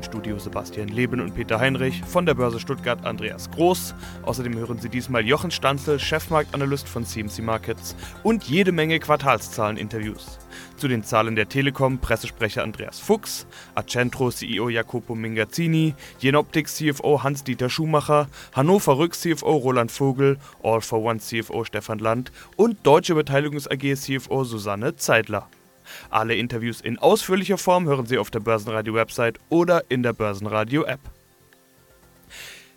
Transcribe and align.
Im 0.00 0.04
Studio 0.04 0.38
Sebastian 0.38 0.88
Leben 0.88 1.20
und 1.20 1.34
Peter 1.34 1.60
Heinrich, 1.60 2.02
von 2.06 2.24
der 2.24 2.32
Börse 2.32 2.58
Stuttgart 2.58 3.04
Andreas 3.04 3.50
Groß. 3.50 3.94
Außerdem 4.22 4.56
hören 4.56 4.78
Sie 4.78 4.88
diesmal 4.88 5.26
Jochen 5.26 5.50
Stanzel, 5.50 6.00
Chefmarktanalyst 6.00 6.88
von 6.88 7.04
CMC 7.04 7.40
Markets 7.40 7.94
und 8.22 8.44
jede 8.44 8.72
Menge 8.72 8.98
Quartalszahlen-Interviews. 8.98 10.38
Zu 10.78 10.88
den 10.88 11.04
Zahlen 11.04 11.36
der 11.36 11.50
Telekom 11.50 11.98
Pressesprecher 11.98 12.62
Andreas 12.62 12.98
Fuchs, 12.98 13.46
Accentro 13.74 14.30
CEO 14.30 14.70
Jacopo 14.70 15.14
Mingazzini, 15.14 15.94
Jenoptik 16.18 16.68
CFO 16.68 17.22
Hans-Dieter 17.22 17.68
Schumacher, 17.68 18.28
Hannover 18.54 18.96
Rück 18.96 19.14
CFO 19.14 19.54
Roland 19.54 19.92
Vogel, 19.92 20.38
All 20.62 20.80
for 20.80 21.02
One 21.02 21.20
CFO 21.20 21.62
Stefan 21.64 21.98
Land 21.98 22.32
und 22.56 22.78
Deutsche 22.86 23.14
Beteiligungs 23.14 23.68
AG 23.68 23.96
CFO 23.96 24.44
Susanne 24.44 24.96
Zeidler. 24.96 25.50
Alle 26.10 26.34
Interviews 26.34 26.80
in 26.80 26.98
ausführlicher 26.98 27.58
Form 27.58 27.86
hören 27.86 28.06
Sie 28.06 28.18
auf 28.18 28.30
der 28.30 28.40
Börsenradio-Website 28.40 29.38
oder 29.48 29.84
in 29.88 30.02
der 30.02 30.12
Börsenradio-App. 30.12 31.00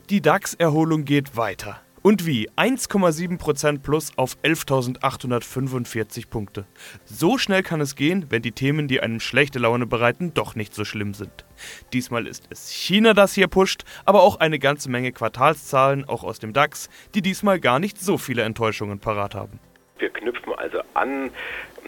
Die 0.09 0.21
DAX-Erholung 0.21 1.05
geht 1.05 1.38
weiter. 1.38 1.80
Und 2.04 2.26
wie? 2.26 2.49
1,7% 2.57 3.80
plus 3.80 4.12
auf 4.18 4.35
11.845 4.44 6.27
Punkte. 6.27 6.66
So 7.05 7.38
schnell 7.38 7.63
kann 7.63 7.80
es 7.80 7.95
gehen, 7.95 8.26
wenn 8.30 8.41
die 8.41 8.52
Themen, 8.52 8.90
die 8.90 8.99
einem 8.99 9.21
schlechte 9.21 9.57
Laune 9.57 9.85
bereiten, 9.85 10.34
doch 10.34 10.55
nicht 10.55 10.76
so 10.76 10.84
schlimm 10.84 11.13
sind. 11.13 11.45
Diesmal 11.93 12.27
ist 12.27 12.43
es 12.49 12.70
China, 12.70 13.13
das 13.13 13.34
hier 13.34 13.48
pusht, 13.48 13.85
aber 14.04 14.21
auch 14.21 14.41
eine 14.41 14.60
ganze 14.60 14.91
Menge 14.91 15.13
Quartalszahlen, 15.13 16.04
auch 16.04 16.26
aus 16.26 16.40
dem 16.40 16.51
DAX, 16.51 16.90
die 17.16 17.21
diesmal 17.21 17.62
gar 17.62 17.79
nicht 17.79 18.01
so 18.01 18.18
viele 18.18 18.41
Enttäuschungen 18.41 18.99
parat 18.99 19.34
haben. 19.34 19.62
Wir 19.98 20.10
knüpfen 20.10 20.51
also 20.57 20.79
an 20.95 21.32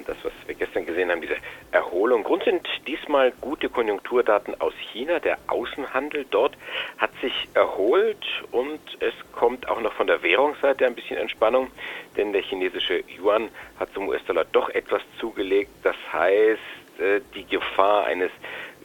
das, 0.03 0.17
was 0.23 0.33
wir 0.45 0.55
gestern 0.55 0.85
gesehen 0.85 1.11
haben, 1.11 1.21
diese 1.21 1.37
Erholung. 1.71 2.23
Grund 2.23 2.43
sind 2.43 2.67
diesmal 2.87 3.31
gute 3.41 3.69
Konjunkturdaten 3.69 4.59
aus 4.59 4.73
China. 4.91 5.19
Der 5.19 5.37
Außenhandel 5.47 6.25
dort 6.29 6.57
hat 6.97 7.11
sich 7.21 7.47
erholt 7.53 8.25
und 8.51 8.79
es 8.99 9.13
kommt 9.31 9.67
auch 9.67 9.79
noch 9.81 9.93
von 9.93 10.07
der 10.07 10.21
Währungsseite 10.23 10.85
ein 10.85 10.95
bisschen 10.95 11.17
Entspannung, 11.17 11.71
denn 12.17 12.33
der 12.33 12.41
chinesische 12.41 13.03
Yuan 13.17 13.49
hat 13.79 13.93
zum 13.93 14.07
US-Dollar 14.07 14.45
doch 14.51 14.69
etwas 14.69 15.01
zugelegt. 15.19 15.71
Das 15.83 15.95
heißt, 16.11 16.59
äh, 16.99 17.21
die 17.33 17.45
Gefahr 17.45 18.05
eines 18.05 18.31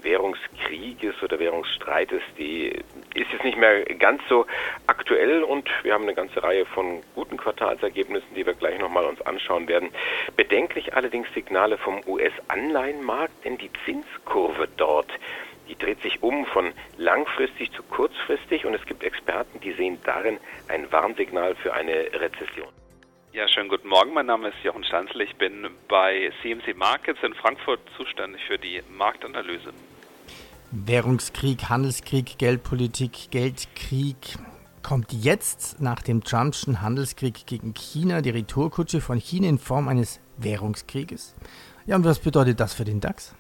Währungskrieges 0.03 1.23
oder 1.23 1.39
Währungsstreites, 1.39 2.23
die 2.39 2.69
ist 3.15 3.33
jetzt 3.33 3.45
nicht 3.45 3.59
mehr 3.59 3.85
ganz 3.97 4.23
so 4.29 4.47
aktuell 4.87 5.43
und 5.43 5.69
wir 5.83 5.95
haben 5.95 6.05
eine 6.05 6.15
ganze 6.15 6.43
Reihe 6.43 6.67
von 6.67 7.03
guten 7.15 7.37
Quartalsergebnissen, 7.37 8.35
die 8.35 8.47
wir 8.47 8.55
gleich 8.55 8.79
nochmal 8.79 9.05
uns 9.05 9.21
anschauen 9.23 9.69
werden. 9.69 9.91
Bedenklich 10.37 10.95
allerdings 10.95 11.29
Signale 11.35 11.79
vom 11.79 12.01
US-Anleihenmarkt, 12.07 13.45
denn 13.45 13.59
die 13.59 13.71
Zinskurve 13.85 14.69
dort, 14.77 15.11
die 15.69 15.77
dreht 15.77 16.03
sich 16.03 16.23
um 16.23 16.47
von 16.47 16.73
langfristig 16.99 17.73
zu 17.73 17.83
kurzfristig 17.83 18.67
und 18.67 18.75
es 18.75 18.85
gibt 18.87 19.05
Experten, 19.05 19.61
die 19.61 19.73
sehen 19.73 19.99
darin 20.05 20.39
ein 20.69 20.91
Warnsignal 20.91 21.55
für 21.55 21.73
eine 21.73 21.95
Rezession. 22.13 22.69
Ja, 23.33 23.47
schönen 23.47 23.69
guten 23.69 23.87
Morgen. 23.87 24.13
Mein 24.13 24.27
Name 24.27 24.49
ist 24.49 24.57
Jochen 24.65 24.83
Stanzel. 24.83 25.21
Ich 25.21 25.37
bin 25.37 25.69
bei 25.87 26.33
CMC 26.43 26.77
Markets 26.77 27.21
in 27.23 27.33
Frankfurt 27.35 27.79
zuständig 27.97 28.41
für 28.49 28.59
die 28.59 28.83
Marktanalyse. 28.91 29.73
Währungskrieg, 30.73 31.69
Handelskrieg, 31.69 32.39
Geldpolitik, 32.39 33.31
Geldkrieg. 33.31 34.17
Kommt 34.83 35.13
jetzt 35.13 35.81
nach 35.81 36.03
dem 36.03 36.25
Trumpschen 36.25 36.83
Handelskrieg 36.83 37.47
gegen 37.47 37.73
China 37.75 38.21
die 38.21 38.31
Retourkutsche 38.31 39.01
von 39.01 39.19
China 39.19 39.49
in 39.49 39.59
Form 39.59 39.87
eines 39.87 40.21
Währungskrieges? 40.39 41.37
Ja, 41.87 41.95
und 41.95 42.05
was 42.05 42.19
bedeutet 42.19 42.59
das 42.59 42.75
für 42.75 42.85
den 42.85 43.01
DAX? 43.01 43.37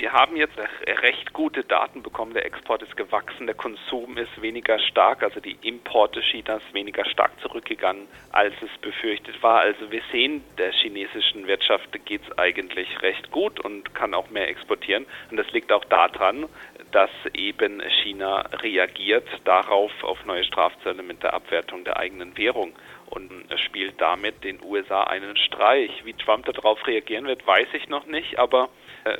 Wir 0.00 0.14
haben 0.14 0.34
jetzt 0.34 0.56
recht 1.02 1.34
gute 1.34 1.62
Daten 1.62 2.02
bekommen. 2.02 2.32
Der 2.32 2.46
Export 2.46 2.82
ist 2.82 2.96
gewachsen, 2.96 3.44
der 3.44 3.54
Konsum 3.54 4.16
ist 4.16 4.40
weniger 4.40 4.78
stark, 4.78 5.22
also 5.22 5.40
die 5.40 5.58
Importe 5.60 6.22
Chinas 6.22 6.62
weniger 6.72 7.04
stark 7.04 7.38
zurückgegangen, 7.42 8.08
als 8.32 8.54
es 8.62 8.80
befürchtet 8.80 9.42
war. 9.42 9.60
Also 9.60 9.92
wir 9.92 10.00
sehen, 10.10 10.42
der 10.56 10.72
chinesischen 10.72 11.46
Wirtschaft 11.46 11.90
geht 12.06 12.22
es 12.26 12.38
eigentlich 12.38 13.02
recht 13.02 13.30
gut 13.30 13.60
und 13.60 13.94
kann 13.94 14.14
auch 14.14 14.30
mehr 14.30 14.48
exportieren. 14.48 15.04
Und 15.30 15.36
das 15.36 15.50
liegt 15.52 15.70
auch 15.70 15.84
daran, 15.84 16.46
dass 16.92 17.10
eben 17.34 17.82
China 18.02 18.48
reagiert 18.62 19.28
darauf 19.44 19.92
auf 20.02 20.24
neue 20.24 20.44
Strafzölle 20.44 21.02
mit 21.02 21.22
der 21.22 21.34
Abwertung 21.34 21.84
der 21.84 21.98
eigenen 21.98 22.38
Währung 22.38 22.72
und 23.10 23.30
spielt 23.66 24.00
damit 24.00 24.44
den 24.44 24.60
USA 24.64 25.02
einen 25.02 25.36
Streich. 25.36 25.90
Wie 26.06 26.14
Trump 26.14 26.46
darauf 26.46 26.86
reagieren 26.86 27.26
wird, 27.26 27.46
weiß 27.46 27.68
ich 27.74 27.90
noch 27.90 28.06
nicht, 28.06 28.38
aber 28.38 28.70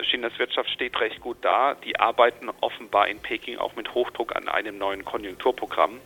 Chinas 0.02 0.38
Wirtschaft 0.38 0.70
steht 0.70 0.98
recht 1.00 1.20
gut 1.20 1.38
da. 1.42 1.74
Die 1.74 1.98
arbeiten 1.98 2.50
offenbar 2.60 3.08
in 3.08 3.18
Peking 3.18 3.58
auch 3.58 3.76
mit 3.76 3.94
Hochdruck 3.94 4.36
an 4.36 4.48
einem 4.48 4.78
neuen 4.78 5.04
Konjunkturprogramm. 5.04 6.00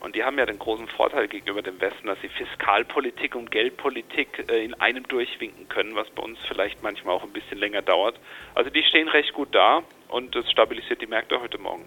Und 0.00 0.14
die 0.14 0.24
haben 0.24 0.38
ja 0.38 0.46
den 0.46 0.58
großen 0.58 0.88
Vorteil 0.88 1.28
gegenüber 1.28 1.60
dem 1.60 1.80
Westen, 1.80 2.06
dass 2.06 2.20
sie 2.20 2.28
Fiskalpolitik 2.28 3.34
und 3.34 3.50
Geldpolitik 3.50 4.46
äh, 4.48 4.64
in 4.64 4.74
einem 4.74 5.06
durchwinken 5.08 5.68
können, 5.68 5.94
was 5.94 6.08
bei 6.10 6.22
uns 6.22 6.38
vielleicht 6.46 6.82
manchmal 6.82 7.16
auch 7.16 7.24
ein 7.24 7.32
bisschen 7.32 7.58
länger 7.58 7.82
dauert. 7.82 8.18
Also 8.54 8.70
die 8.70 8.82
stehen 8.84 9.08
recht 9.08 9.32
gut 9.34 9.54
da 9.54 9.82
und 10.08 10.34
das 10.34 10.50
stabilisiert 10.50 11.02
die 11.02 11.06
Märkte 11.06 11.40
heute 11.40 11.58
Morgen. 11.58 11.84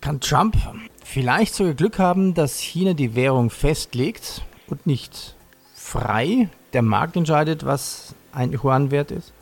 Kann 0.00 0.20
Trump 0.20 0.56
vielleicht 1.04 1.54
sogar 1.54 1.74
Glück 1.74 1.98
haben, 1.98 2.34
dass 2.34 2.58
China 2.58 2.92
die 2.92 3.14
Währung 3.14 3.50
festlegt 3.50 4.42
und 4.68 4.86
nicht 4.86 5.34
frei 5.74 6.48
der 6.72 6.82
Markt 6.82 7.16
entscheidet, 7.16 7.66
was 7.66 8.14
ein 8.32 8.52
Yuan 8.52 8.90
wert 8.90 9.10
ist? 9.10 9.34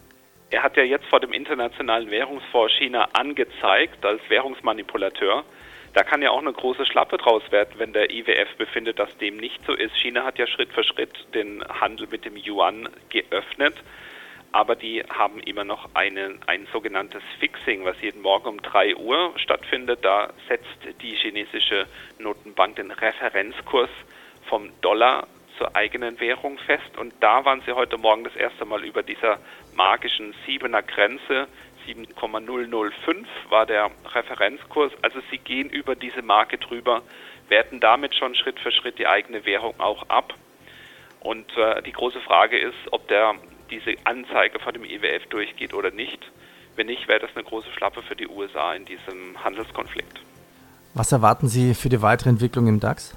Er 0.50 0.62
hat 0.62 0.76
ja 0.76 0.82
jetzt 0.82 1.06
vor 1.06 1.20
dem 1.20 1.32
Internationalen 1.32 2.10
Währungsfonds 2.10 2.72
China 2.78 3.08
angezeigt 3.12 4.04
als 4.04 4.20
Währungsmanipulateur. 4.28 5.44
Da 5.92 6.02
kann 6.02 6.22
ja 6.22 6.30
auch 6.30 6.40
eine 6.40 6.52
große 6.52 6.86
Schlappe 6.86 7.18
draus 7.18 7.42
werden, 7.50 7.74
wenn 7.78 7.92
der 7.92 8.10
IWF 8.10 8.56
befindet, 8.56 8.98
dass 8.98 9.14
dem 9.18 9.36
nicht 9.36 9.60
so 9.66 9.74
ist. 9.74 9.94
China 9.96 10.24
hat 10.24 10.38
ja 10.38 10.46
Schritt 10.46 10.72
für 10.72 10.84
Schritt 10.84 11.12
den 11.34 11.62
Handel 11.68 12.06
mit 12.10 12.24
dem 12.24 12.36
Yuan 12.36 12.88
geöffnet, 13.10 13.74
aber 14.52 14.74
die 14.74 15.02
haben 15.02 15.40
immer 15.40 15.64
noch 15.64 15.90
einen, 15.94 16.40
ein 16.46 16.66
sogenanntes 16.72 17.22
Fixing, 17.40 17.84
was 17.84 18.00
jeden 18.00 18.22
Morgen 18.22 18.48
um 18.48 18.62
3 18.62 18.96
Uhr 18.96 19.34
stattfindet. 19.36 20.02
Da 20.02 20.32
setzt 20.48 21.00
die 21.02 21.14
chinesische 21.14 21.86
Notenbank 22.18 22.76
den 22.76 22.90
Referenzkurs 22.90 23.90
vom 24.46 24.70
Dollar 24.80 25.26
zur 25.58 25.74
eigenen 25.76 26.18
Währung 26.20 26.58
fest. 26.58 26.96
Und 26.96 27.12
da 27.20 27.44
waren 27.44 27.62
sie 27.66 27.72
heute 27.72 27.98
Morgen 27.98 28.24
das 28.24 28.36
erste 28.36 28.64
Mal 28.64 28.84
über 28.84 29.02
dieser 29.02 29.38
magischen 29.74 30.34
Siebener 30.46 30.82
Grenze. 30.82 31.48
7,005 31.86 33.26
war 33.48 33.66
der 33.66 33.90
Referenzkurs. 34.14 34.92
Also 35.02 35.20
sie 35.30 35.38
gehen 35.38 35.68
über 35.68 35.96
diese 35.96 36.22
Marke 36.22 36.58
drüber, 36.58 37.02
werten 37.48 37.80
damit 37.80 38.14
schon 38.14 38.34
Schritt 38.34 38.60
für 38.60 38.70
Schritt 38.70 38.98
die 38.98 39.06
eigene 39.06 39.44
Währung 39.44 39.74
auch 39.78 40.08
ab. 40.08 40.34
Und 41.20 41.56
äh, 41.56 41.82
die 41.82 41.92
große 41.92 42.20
Frage 42.20 42.58
ist, 42.58 42.76
ob 42.92 43.08
der, 43.08 43.34
diese 43.70 43.94
Anzeige 44.04 44.60
von 44.60 44.72
dem 44.72 44.84
IWF 44.84 45.26
durchgeht 45.26 45.74
oder 45.74 45.90
nicht. 45.90 46.30
Wenn 46.76 46.86
nicht, 46.86 47.08
wäre 47.08 47.18
das 47.18 47.30
eine 47.34 47.44
große 47.44 47.72
Schlappe 47.72 48.02
für 48.02 48.14
die 48.14 48.28
USA 48.28 48.72
in 48.72 48.84
diesem 48.84 49.42
Handelskonflikt. 49.42 50.20
Was 50.94 51.10
erwarten 51.10 51.48
Sie 51.48 51.74
für 51.74 51.88
die 51.88 52.02
weitere 52.02 52.30
Entwicklung 52.30 52.68
im 52.68 52.78
DAX? 52.78 53.16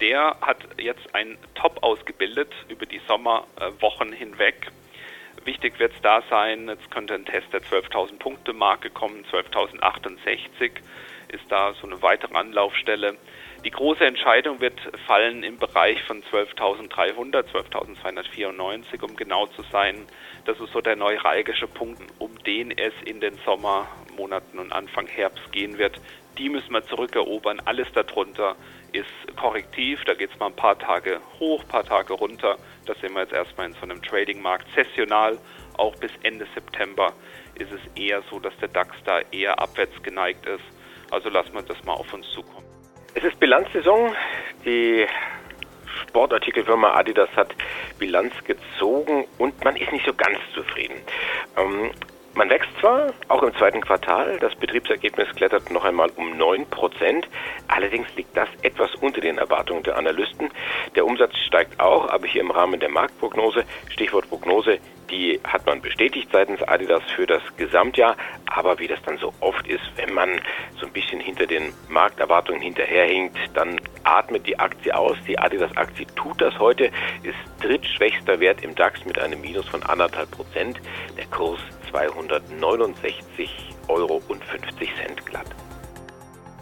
Der 0.00 0.36
hat 0.40 0.58
jetzt 0.78 1.14
ein 1.14 1.38
Top 1.54 1.82
ausgebildet 1.82 2.52
über 2.68 2.86
die 2.86 3.00
Sommerwochen 3.06 4.12
hinweg. 4.12 4.70
Wichtig 5.44 5.78
wird 5.78 5.92
es 5.94 6.02
da 6.02 6.22
sein, 6.28 6.68
jetzt 6.68 6.90
könnte 6.90 7.14
ein 7.14 7.24
Test 7.24 7.52
der 7.52 7.62
12.000 7.62 8.18
Punkte 8.18 8.52
Marke 8.52 8.90
kommen, 8.90 9.24
12.068 9.30 10.70
ist 11.28 11.44
da 11.48 11.74
so 11.80 11.86
eine 11.86 12.02
weitere 12.02 12.34
Anlaufstelle. 12.36 13.16
Die 13.64 13.70
große 13.70 14.04
Entscheidung 14.04 14.60
wird 14.60 14.78
fallen 15.06 15.42
im 15.42 15.58
Bereich 15.58 16.02
von 16.04 16.22
12.300, 16.22 17.46
12.294, 17.52 19.02
um 19.02 19.16
genau 19.16 19.46
zu 19.46 19.62
sein. 19.72 20.06
Das 20.44 20.60
ist 20.60 20.72
so 20.72 20.80
der 20.80 20.96
neuralgische 20.96 21.66
Punkt, 21.66 22.00
um 22.18 22.38
den 22.44 22.70
es 22.70 22.92
in 23.04 23.20
den 23.20 23.36
Sommermonaten 23.44 24.58
und 24.60 24.72
Anfang 24.72 25.06
Herbst 25.08 25.50
gehen 25.52 25.78
wird. 25.78 26.00
Die 26.38 26.48
müssen 26.48 26.72
wir 26.72 26.84
zurückerobern. 26.84 27.60
Alles 27.64 27.90
darunter 27.92 28.56
ist 28.96 29.36
korrektiv. 29.36 30.02
Da 30.04 30.14
geht 30.14 30.30
es 30.32 30.38
mal 30.38 30.46
ein 30.46 30.56
paar 30.56 30.78
Tage 30.78 31.20
hoch, 31.38 31.62
ein 31.62 31.68
paar 31.68 31.84
Tage 31.84 32.14
runter. 32.14 32.56
Das 32.86 32.98
sehen 33.00 33.14
wir 33.14 33.22
jetzt 33.22 33.32
erstmal 33.32 33.66
in 33.66 33.72
so 33.74 33.82
einem 33.82 34.02
Trading-Markt. 34.02 34.66
Sessional, 34.74 35.38
auch 35.76 35.94
bis 35.96 36.10
Ende 36.22 36.46
September, 36.54 37.12
ist 37.58 37.72
es 37.72 37.80
eher 37.94 38.22
so, 38.30 38.38
dass 38.38 38.56
der 38.58 38.68
DAX 38.68 38.96
da 39.04 39.20
eher 39.30 39.58
abwärts 39.58 40.02
geneigt 40.02 40.46
ist. 40.46 40.64
Also 41.10 41.28
lassen 41.28 41.54
wir 41.54 41.62
das 41.62 41.82
mal 41.84 41.94
auf 41.94 42.12
uns 42.12 42.28
zukommen. 42.30 42.66
Es 43.14 43.24
ist 43.24 43.38
Bilanzsaison. 43.38 44.14
Die 44.64 45.06
Sportartikelfirma 46.02 46.94
Adidas 46.94 47.30
hat 47.36 47.54
Bilanz 47.98 48.32
gezogen 48.44 49.26
und 49.38 49.64
man 49.64 49.76
ist 49.76 49.92
nicht 49.92 50.04
so 50.04 50.12
ganz 50.12 50.38
zufrieden. 50.54 50.96
Ähm, 51.56 51.90
man 52.36 52.50
wächst 52.50 52.68
zwar, 52.80 53.14
auch 53.28 53.42
im 53.42 53.54
zweiten 53.54 53.80
Quartal, 53.80 54.38
das 54.38 54.54
Betriebsergebnis 54.54 55.28
klettert 55.34 55.70
noch 55.70 55.84
einmal 55.84 56.10
um 56.16 56.36
9 56.36 56.66
Prozent, 56.66 57.26
allerdings 57.66 58.06
liegt 58.14 58.36
das 58.36 58.48
etwas 58.62 58.94
unter 58.96 59.22
den 59.22 59.38
Erwartungen 59.38 59.82
der 59.82 59.96
Analysten. 59.96 60.50
Der 60.94 61.06
Umsatz 61.06 61.34
steigt 61.46 61.80
auch, 61.80 62.10
aber 62.10 62.26
hier 62.26 62.42
im 62.42 62.50
Rahmen 62.50 62.78
der 62.78 62.90
Marktprognose, 62.90 63.64
Stichwort 63.88 64.28
Prognose, 64.28 64.78
die 65.10 65.40
hat 65.44 65.64
man 65.66 65.80
bestätigt 65.80 66.28
seitens 66.32 66.62
Adidas 66.62 67.02
für 67.14 67.26
das 67.26 67.42
Gesamtjahr, 67.56 68.16
aber 68.46 68.78
wie 68.78 68.88
das 68.88 69.00
dann 69.02 69.16
so 69.18 69.32
oft 69.40 69.66
ist, 69.66 69.84
wenn 69.96 70.12
man 70.12 70.40
so 70.78 70.86
ein 70.86 70.92
bisschen 70.92 71.20
hinter 71.20 71.46
den 71.46 71.72
Markterwartungen 71.88 72.60
hinterherhinkt, 72.60 73.38
dann 73.54 73.80
atmet 74.04 74.46
die 74.46 74.58
Aktie 74.58 74.94
aus. 74.94 75.16
Die 75.26 75.38
Adidas-Aktie 75.38 76.06
tut 76.16 76.40
das 76.40 76.58
heute, 76.58 76.90
ist 77.22 77.36
drittschwächster 77.62 78.40
Wert 78.40 78.62
im 78.62 78.74
DAX 78.74 79.04
mit 79.04 79.18
einem 79.18 79.40
Minus 79.40 79.68
von 79.68 79.82
anderthalb 79.84 80.30
Prozent. 80.30 80.80
Der 81.16 81.26
Kurs 81.26 81.60
269,50 81.96 83.48
Euro 83.88 84.20
glatt. 85.24 85.46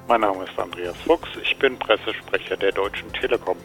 Mein 0.07 0.21
Name 0.21 0.45
ist 0.45 0.57
Andreas 0.57 0.97
Fuchs, 1.05 1.29
ich 1.43 1.59
bin 1.59 1.77
Pressesprecher 1.77 2.57
der 2.57 2.71
Deutschen 2.71 3.13
Telekom. 3.15 3.57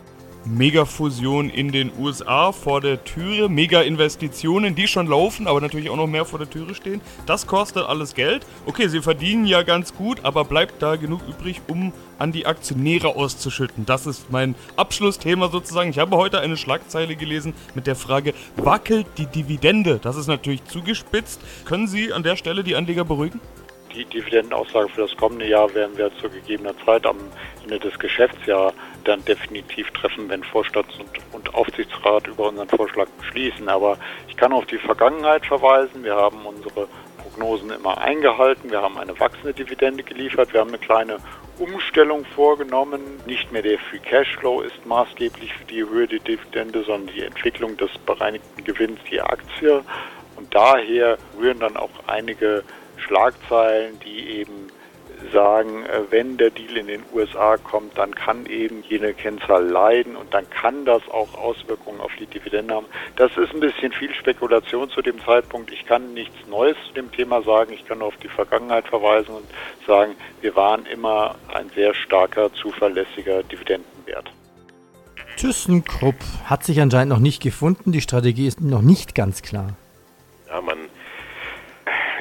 Mega-Fusion 0.50 1.50
in 1.50 1.72
den 1.72 1.92
USA 2.00 2.51
vor 2.51 2.81
der 2.81 3.04
Türe, 3.04 3.50
Mega-Investitionen, 3.50 4.74
die 4.74 4.88
schon 4.88 5.07
laufen, 5.07 5.48
aber 5.48 5.62
natürlich 5.62 5.90
auch 5.90 5.96
noch 5.96 6.07
mehr 6.07 6.25
vor 6.25 6.40
der 6.40 6.50
Türe 6.50 6.74
stehen. 6.74 7.01
Das 7.25 7.46
kostet 7.46 7.86
alles 7.86 8.16
Geld. 8.16 8.46
Okay, 8.66 8.88
sie 8.88 9.01
verdienen 9.01 9.46
ja 9.46 9.62
ganz 9.62 9.94
gut, 9.94 10.22
aber 10.24 10.46
bleibt 10.46 10.81
da 10.81 10.96
genug 10.96 11.22
übrig, 11.28 11.62
um 11.68 11.94
an 12.18 12.31
die 12.31 12.48
Aktionäre 12.48 13.16
auszuschütten? 13.16 13.86
Das 13.86 14.07
ist 14.07 14.31
mein 14.31 14.56
Abschlussthema 14.75 15.50
sozusagen. 15.50 15.92
Ich 15.92 16.00
habe 16.00 16.18
heute 16.18 16.40
eine 16.40 16.57
Schlagzeile 16.57 17.16
gelesen 17.16 17.54
mit 17.75 17.86
der 17.86 17.95
Frage, 17.95 18.34
wackelt 18.56 19.06
die 19.18 19.28
Dividende? 19.28 20.00
Das 20.02 20.16
ist 20.16 20.28
natürlich 20.28 20.66
zugespitzt. 20.66 21.42
Können 21.66 21.88
Sie 21.88 22.12
an 22.12 22.24
der 22.24 22.36
Stelle 22.36 22.63
die 22.63 22.75
Anleger 22.75 23.06
beruhigen? 23.06 23.40
Die 23.94 24.06
Dividendenaussage 24.06 24.90
für 24.90 25.02
das 25.02 25.18
kommende 25.18 25.48
Jahr 25.48 25.74
werden 25.74 25.98
wir 25.98 26.12
zu 26.22 26.30
gegebener 26.30 26.74
Zeit 26.86 27.06
am 27.06 27.18
Ende 27.63 27.80
des 27.80 27.98
Geschäftsjahres 27.98 28.74
dann 29.10 29.26
definitiv 29.26 29.90
treffen, 29.92 30.30
wenn 30.30 30.44
Vorstands- 30.44 30.98
und, 31.00 31.10
und, 31.34 31.54
Aufsichtsrat 31.54 32.28
über 32.28 32.50
unseren 32.50 32.70
Vorschlag 32.70 33.08
beschließen. 33.20 33.68
Aber 33.68 33.98
ich 34.28 34.38
kann 34.38 34.54
auf 34.54 34.66
die 34.68 34.78
Vergangenheit 34.78 35.46
verweisen. 35.46 36.04
Wir 36.04 36.16
haben 36.16 36.46
unsere 36.46 36.88
Prognosen 37.18 37.72
immer 37.72 37.98
eingehalten. 37.98 38.72
Wir 38.72 38.82
haben 38.82 38.98
eine 38.98 39.20
wachsende 39.20 39.54
Dividende 39.54 40.04
geliefert. 40.04 40.54
Wir 40.54 40.62
haben 40.62 40.70
eine 40.70 40.78
kleine 40.78 41.18
Umstellung 41.58 42.24
vorgenommen. 42.36 43.02
Nicht 43.26 43.52
mehr 43.52 43.62
der 43.62 43.80
Free 43.80 44.00
Cashflow 44.00 44.62
ist 44.62 44.86
maßgeblich 44.86 45.54
für 45.54 45.66
die 45.66 45.84
Höhe 45.84 46.08
der 46.08 46.20
Dividende, 46.20 46.84
sondern 46.84 47.14
die 47.14 47.24
Entwicklung 47.24 47.76
des 47.78 47.90
bereinigten 48.06 48.64
Gewinns, 48.64 49.00
die 49.10 49.22
Aktie. 49.22 49.84
Und 50.36 50.54
daher 50.54 51.18
rühren 51.38 51.60
dann 51.60 51.76
auch 51.76 51.90
einige 52.08 52.64
Schlagzeilen, 52.98 54.00
die 54.00 54.40
eben 54.40 54.68
sagen, 55.31 55.86
äh, 55.86 56.01
wenn 56.10 56.38
der 56.38 56.50
Deal 56.50 56.77
in 56.77 56.88
den 56.88 57.04
USA 57.13 57.57
kommt, 57.57 57.98
dann 57.98 58.13
kann 58.13 58.45
eben 58.45 58.83
jene 58.88 59.13
Kennzahl 59.13 59.66
leiden 59.66 60.16
und 60.16 60.33
dann 60.33 60.50
kann 60.50 60.86
das 60.86 61.01
auch 61.10 61.33
Auswirkungen 61.36 62.00
auf 62.00 62.12
die 62.19 62.25
Dividende 62.25 62.75
haben. 62.75 62.86
Das 63.16 63.31
ist 63.38 63.54
ein 63.54 63.60
bisschen 63.60 63.92
viel 63.92 64.13
Spekulation 64.13 64.89
zu 64.89 65.01
dem 65.01 65.19
Zeitpunkt. 65.24 65.71
Ich 65.71 65.86
kann 65.86 66.13
nichts 66.13 66.36
Neues 66.48 66.77
zu 66.88 66.94
dem 66.94 67.12
Thema 67.12 67.42
sagen. 67.44 67.74
Ich 67.74 67.86
kann 67.86 68.00
nur 68.00 68.07
auf 68.07 68.18
die 68.18 68.27
Vergangenheit 68.27 68.88
verweisen 68.88 69.36
und 69.36 69.45
sagen, 69.86 70.16
wir 70.42 70.56
waren 70.56 70.86
immer 70.86 71.36
ein 71.54 71.69
sehr 71.75 71.94
starker, 71.94 72.51
zuverlässiger 72.54 73.44
Dividendenwert. 73.44 74.31
ThyssenKrupp 75.38 76.18
hat 76.45 76.66
sich 76.66 76.81
anscheinend 76.81 77.13
noch 77.13 77.19
nicht 77.19 77.42
gefunden. 77.42 77.92
Die 77.92 78.01
Strategie 78.01 78.48
ist 78.48 78.60
noch 78.60 78.81
nicht 78.81 79.16
ganz 79.16 79.42
klar. 79.42 79.75
Ja, 80.50 80.60
man 80.62 80.89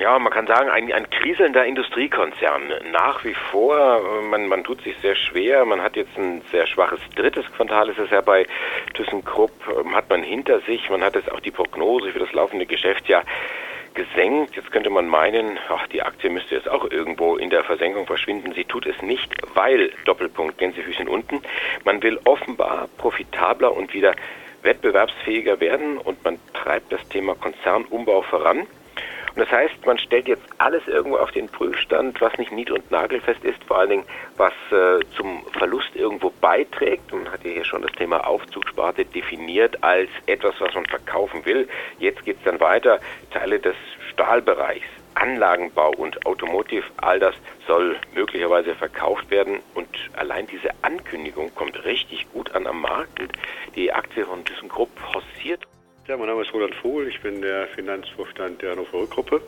ja, 0.00 0.18
man 0.18 0.32
kann 0.32 0.46
sagen, 0.46 0.70
ein, 0.70 0.92
ein 0.92 1.10
kriselnder 1.10 1.64
Industriekonzern. 1.64 2.72
Nach 2.92 3.24
wie 3.24 3.34
vor, 3.34 4.22
man, 4.22 4.46
man 4.46 4.64
tut 4.64 4.82
sich 4.82 4.96
sehr 4.98 5.16
schwer. 5.16 5.64
Man 5.64 5.82
hat 5.82 5.96
jetzt 5.96 6.16
ein 6.16 6.42
sehr 6.52 6.66
schwaches 6.66 7.00
drittes 7.16 7.44
Quartal, 7.52 7.88
ist 7.88 7.98
es 7.98 8.10
ja 8.10 8.20
bei 8.20 8.46
ThyssenKrupp, 8.94 9.52
ähm, 9.68 9.94
hat 9.94 10.08
man 10.08 10.22
hinter 10.22 10.60
sich. 10.60 10.88
Man 10.90 11.02
hat 11.02 11.14
jetzt 11.14 11.30
auch 11.32 11.40
die 11.40 11.50
Prognose 11.50 12.12
für 12.12 12.20
das 12.20 12.32
laufende 12.32 12.66
Geschäftsjahr 12.66 13.24
gesenkt. 13.94 14.54
Jetzt 14.54 14.70
könnte 14.70 14.90
man 14.90 15.08
meinen, 15.08 15.58
ach, 15.68 15.86
die 15.88 16.02
Aktie 16.02 16.30
müsste 16.30 16.54
jetzt 16.54 16.68
auch 16.68 16.88
irgendwo 16.88 17.36
in 17.36 17.50
der 17.50 17.64
Versenkung 17.64 18.06
verschwinden. 18.06 18.52
Sie 18.52 18.64
tut 18.64 18.86
es 18.86 19.02
nicht, 19.02 19.34
weil 19.54 19.90
Doppelpunkt 20.04 20.58
Gänsefüßchen 20.58 21.08
unten. 21.08 21.42
Man 21.84 22.02
will 22.02 22.20
offenbar 22.24 22.88
profitabler 22.98 23.74
und 23.74 23.92
wieder 23.92 24.14
wettbewerbsfähiger 24.62 25.60
werden 25.60 25.98
und 25.98 26.24
man 26.24 26.38
treibt 26.52 26.92
das 26.92 27.06
Thema 27.08 27.34
Konzernumbau 27.34 28.22
voran. 28.22 28.66
Das 29.38 29.52
heißt, 29.52 29.87
man 29.87 29.99
stellt 29.99 30.26
jetzt 30.26 30.43
alles 30.58 30.82
irgendwo 30.88 31.17
auf 31.17 31.31
den 31.31 31.49
Prüfstand, 31.49 32.20
was 32.20 32.37
nicht 32.38 32.50
nied- 32.50 32.73
und 32.73 32.90
nagelfest 32.90 33.44
ist, 33.44 33.62
vor 33.62 33.79
allen 33.79 33.90
Dingen, 33.90 34.05
was 34.37 34.52
äh, 34.73 34.99
zum 35.17 35.46
Verlust 35.52 35.94
irgendwo 35.94 36.32
beiträgt. 36.40 37.12
Man 37.12 37.31
hat 37.31 37.44
ja 37.44 37.52
hier 37.52 37.64
schon 37.64 37.82
das 37.82 37.93
Thema 37.93 38.26
Aufzugssparte 38.26 39.05
definiert 39.05 39.85
als 39.85 40.11
etwas, 40.26 40.56
was 40.58 40.75
man 40.75 40.87
verkaufen 40.87 41.46
will. 41.46 41.69
Jetzt 42.00 42.25
geht 42.25 42.38
es 42.38 42.43
dann 42.43 42.58
weiter. 42.58 42.99
Teile 43.31 43.61
des 43.61 43.76
Stahlbereichs, 44.11 44.88
Anlagenbau 45.14 45.93
und 45.93 46.26
Automotive, 46.26 46.87
all 46.96 47.20
das 47.20 47.37
soll 47.69 47.96
möglicherweise 48.17 48.75
verkauft 48.75 49.31
werden. 49.31 49.61
Und 49.75 49.88
allein 50.17 50.49
diese 50.49 50.70
Ankündigung 50.82 51.55
kommt 51.55 51.84
richtig 51.84 52.26
gut 52.32 52.52
an 52.56 52.67
am 52.67 52.81
Markt. 52.81 53.20
Die 53.76 53.93
Aktie 53.93 54.26
von 54.26 54.44
ThyssenKrupp 54.44 54.91
forciert 55.12 55.64
ja, 56.08 56.16
mein 56.16 56.26
Name 56.26 56.40
ist 56.40 56.55
Roland 56.55 56.75
Vogel, 56.76 57.08
ich 57.08 57.20
bin 57.20 57.43
der 57.43 57.66
Finanzvorstand 57.69 58.62
der 58.62 58.70
Hannover 58.70 59.00
Rückgruppe. 59.00 59.43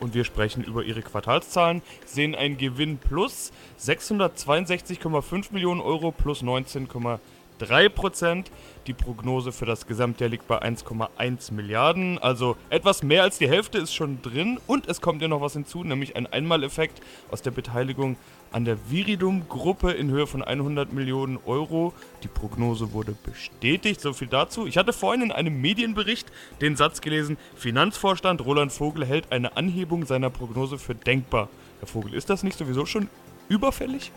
Und 0.00 0.12
wir 0.12 0.24
sprechen 0.24 0.64
über 0.64 0.82
ihre 0.82 1.02
Quartalszahlen, 1.02 1.82
sehen 2.04 2.34
einen 2.34 2.58
Gewinn 2.58 2.98
plus 2.98 3.52
662,5 3.78 5.52
Millionen 5.52 5.80
Euro 5.80 6.10
plus 6.10 6.42
19,3 6.42 7.88
Prozent. 7.90 8.50
Die 8.88 8.92
Prognose 8.92 9.52
für 9.52 9.64
das 9.64 9.86
Gesamtjahr 9.86 10.28
liegt 10.28 10.48
bei 10.48 10.60
1,1 10.60 11.52
Milliarden. 11.54 12.18
Also 12.18 12.56
etwas 12.68 13.04
mehr 13.04 13.22
als 13.22 13.38
die 13.38 13.48
Hälfte 13.48 13.78
ist 13.78 13.94
schon 13.94 14.20
drin. 14.20 14.58
Und 14.66 14.88
es 14.88 15.00
kommt 15.00 15.22
ja 15.22 15.28
noch 15.28 15.40
was 15.40 15.52
hinzu, 15.52 15.84
nämlich 15.84 16.16
ein 16.16 16.26
Einmaleffekt 16.26 17.00
aus 17.30 17.42
der 17.42 17.52
Beteiligung 17.52 18.16
an 18.52 18.64
der 18.64 18.76
Viridum-Gruppe 18.90 19.92
in 19.92 20.10
Höhe 20.10 20.26
von 20.26 20.42
100 20.42 20.92
Millionen 20.92 21.38
Euro. 21.46 21.92
Die 22.22 22.28
Prognose 22.28 22.92
wurde 22.92 23.14
bestätigt. 23.24 24.00
So 24.00 24.12
viel 24.12 24.28
dazu. 24.28 24.66
Ich 24.66 24.76
hatte 24.76 24.92
vorhin 24.92 25.22
in 25.22 25.32
einem 25.32 25.60
Medienbericht 25.60 26.30
den 26.60 26.76
Satz 26.76 27.00
gelesen: 27.00 27.36
Finanzvorstand 27.56 28.44
Roland 28.44 28.72
Vogel 28.72 29.04
hält 29.04 29.32
eine 29.32 29.56
Anhebung 29.56 30.06
seiner 30.06 30.30
Prognose 30.30 30.78
für 30.78 30.94
denkbar. 30.94 31.48
Herr 31.80 31.88
Vogel, 31.88 32.14
ist 32.14 32.30
das 32.30 32.42
nicht 32.42 32.58
sowieso 32.58 32.86
schon 32.86 33.08
überfällig? 33.48 34.12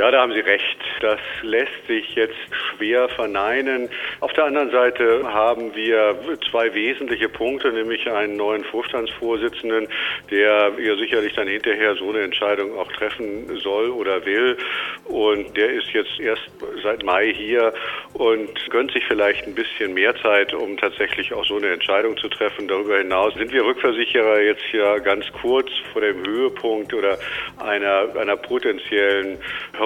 Ja, 0.00 0.10
da 0.10 0.22
haben 0.22 0.32
Sie 0.32 0.40
recht. 0.40 0.78
Das 1.00 1.20
lässt 1.42 1.86
sich 1.86 2.14
jetzt 2.14 2.34
schwer 2.48 3.10
verneinen. 3.10 3.90
Auf 4.20 4.32
der 4.32 4.44
anderen 4.44 4.70
Seite 4.70 5.30
haben 5.30 5.76
wir 5.76 6.16
zwei 6.50 6.72
wesentliche 6.72 7.28
Punkte, 7.28 7.70
nämlich 7.70 8.10
einen 8.10 8.36
neuen 8.36 8.64
Vorstandsvorsitzenden, 8.64 9.88
der 10.30 10.72
ja 10.78 10.96
sicherlich 10.96 11.34
dann 11.34 11.48
hinterher 11.48 11.96
so 11.96 12.08
eine 12.08 12.20
Entscheidung 12.22 12.78
auch 12.78 12.90
treffen 12.92 13.58
soll 13.58 13.90
oder 13.90 14.24
will. 14.24 14.56
Und 15.04 15.54
der 15.54 15.70
ist 15.70 15.90
jetzt 15.92 16.18
erst 16.18 16.50
seit 16.82 17.04
Mai 17.04 17.34
hier 17.34 17.74
und 18.14 18.70
gönnt 18.70 18.92
sich 18.92 19.04
vielleicht 19.04 19.46
ein 19.46 19.54
bisschen 19.54 19.92
mehr 19.92 20.14
Zeit, 20.22 20.54
um 20.54 20.78
tatsächlich 20.78 21.34
auch 21.34 21.44
so 21.44 21.56
eine 21.58 21.68
Entscheidung 21.68 22.16
zu 22.16 22.30
treffen. 22.30 22.68
Darüber 22.68 22.96
hinaus 22.96 23.34
sind 23.34 23.52
wir 23.52 23.66
Rückversicherer 23.66 24.40
jetzt 24.40 24.64
ja 24.72 24.98
ganz 24.98 25.26
kurz 25.42 25.68
vor 25.92 26.00
dem 26.00 26.24
Höhepunkt 26.24 26.94
oder 26.94 27.18
einer, 27.58 28.16
einer 28.18 28.38
potenziellen 28.38 29.38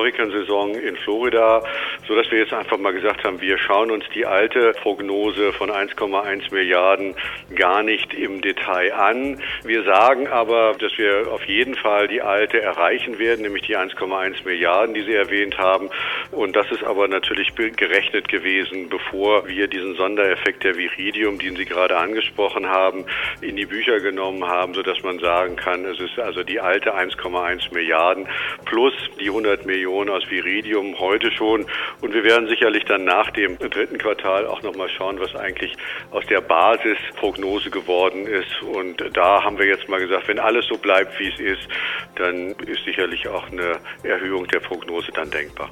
Hurrikansaison 0.04 0.74
in 0.74 0.96
Florida, 0.96 1.62
so 2.06 2.14
dass 2.14 2.30
wir 2.30 2.38
jetzt 2.38 2.52
einfach 2.52 2.76
mal 2.76 2.92
gesagt 2.92 3.24
haben, 3.24 3.40
wir 3.40 3.56
schauen 3.56 3.90
uns 3.90 4.04
die 4.14 4.26
alte 4.26 4.72
Prognose 4.72 5.54
von 5.54 5.70
1,1 5.70 6.52
Milliarden 6.52 7.14
gar 7.56 7.82
nicht 7.82 8.12
im 8.12 8.42
Detail 8.42 8.92
an. 8.92 9.40
Wir 9.64 9.82
sagen 9.84 10.28
aber, 10.28 10.74
dass 10.78 10.96
wir 10.98 11.32
auf 11.32 11.44
jeden 11.44 11.74
Fall 11.74 12.08
die 12.08 12.20
alte 12.20 12.60
erreichen 12.60 13.18
werden, 13.18 13.42
nämlich 13.42 13.62
die 13.62 13.78
1,1 13.78 14.44
Milliarden, 14.44 14.94
die 14.94 15.02
Sie 15.02 15.14
erwähnt 15.14 15.56
haben. 15.56 15.88
Und 16.30 16.54
das 16.54 16.70
ist 16.70 16.84
aber 16.84 17.08
natürlich 17.08 17.54
gerechnet 17.54 18.28
gewesen, 18.28 18.90
bevor 18.90 19.48
wir 19.48 19.68
diesen 19.68 19.94
Sondereffekt 19.94 20.64
der 20.64 20.76
Viridium, 20.76 21.38
den 21.38 21.56
Sie 21.56 21.64
gerade 21.64 21.96
angesprochen 21.96 22.68
haben, 22.68 23.06
in 23.40 23.56
die 23.56 23.66
Bücher 23.66 24.00
genommen 24.00 24.46
haben, 24.46 24.74
sodass 24.74 25.02
man 25.02 25.18
sagen 25.18 25.56
kann, 25.56 25.86
es 25.86 25.98
ist 25.98 26.18
also 26.18 26.42
die 26.42 26.60
alte 26.60 26.94
1,1 26.94 27.72
Milliarden 27.72 28.28
plus 28.66 28.92
die 29.18 29.28
100 29.28 29.64
Millionen 29.64 29.83
Millionen 29.84 30.08
aus 30.08 30.22
Viridium 30.30 30.98
heute 30.98 31.30
schon. 31.32 31.66
Und 32.00 32.14
wir 32.14 32.24
werden 32.24 32.48
sicherlich 32.48 32.84
dann 32.86 33.04
nach 33.04 33.30
dem 33.32 33.58
dritten 33.58 33.98
Quartal 33.98 34.46
auch 34.46 34.62
nochmal 34.62 34.88
schauen, 34.88 35.20
was 35.20 35.34
eigentlich 35.36 35.76
aus 36.10 36.24
der 36.26 36.40
Basisprognose 36.40 37.68
geworden 37.68 38.26
ist. 38.26 38.62
Und 38.62 39.04
da 39.14 39.44
haben 39.44 39.58
wir 39.58 39.66
jetzt 39.66 39.86
mal 39.88 40.00
gesagt, 40.00 40.28
wenn 40.28 40.38
alles 40.38 40.66
so 40.68 40.78
bleibt, 40.78 41.18
wie 41.18 41.28
es 41.28 41.38
ist, 41.38 41.68
dann 42.14 42.52
ist 42.66 42.82
sicherlich 42.86 43.28
auch 43.28 43.50
eine 43.50 43.78
Erhöhung 44.02 44.46
der 44.48 44.60
Prognose 44.60 45.12
dann 45.12 45.30
denkbar. 45.30 45.68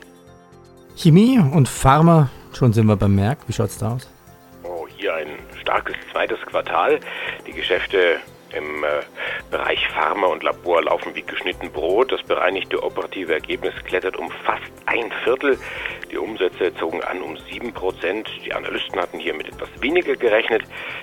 Chemie 0.94 1.38
und 1.38 1.66
Pharma, 1.68 2.30
schon 2.52 2.74
sind 2.74 2.86
wir 2.86 2.96
beim 2.96 3.14
Merk. 3.14 3.38
Wie 3.46 3.54
schaut's 3.54 3.78
da 3.78 3.92
aus? 3.92 4.10
Oh, 4.62 4.86
hier 4.98 5.14
ein 5.14 5.38
starkes 5.58 5.96
zweites 6.12 6.40
Quartal. 6.42 7.00
Die 7.46 7.52
Geschäfte 7.52 8.18
im 8.54 8.84
äh, 8.84 9.02
Bereich 9.50 9.86
Pharma 9.88 10.28
und 10.28 10.42
Labor 10.42 10.82
laufen 10.82 11.14
wie 11.14 11.22
geschnitten 11.22 11.70
Brot. 11.70 12.12
Das 12.12 12.22
bereinigte 12.22 12.82
operative 12.82 13.32
Ergebnis 13.32 13.74
klettert 13.84 14.16
um 14.16 14.30
fast 14.44 14.72
ein 14.86 15.12
Viertel. 15.24 15.58
Die 16.10 16.18
Umsätze 16.18 16.74
zogen 16.74 17.02
an 17.04 17.22
um 17.22 17.36
sieben 17.50 17.72
Prozent. 17.72 18.28
Die 18.44 18.52
Analysten 18.52 19.00
hatten 19.00 19.18
hier 19.18 19.34
mit 19.34 19.48
etwas 19.48 19.68
weniger 19.80 20.16
gerechnet. 20.16 20.62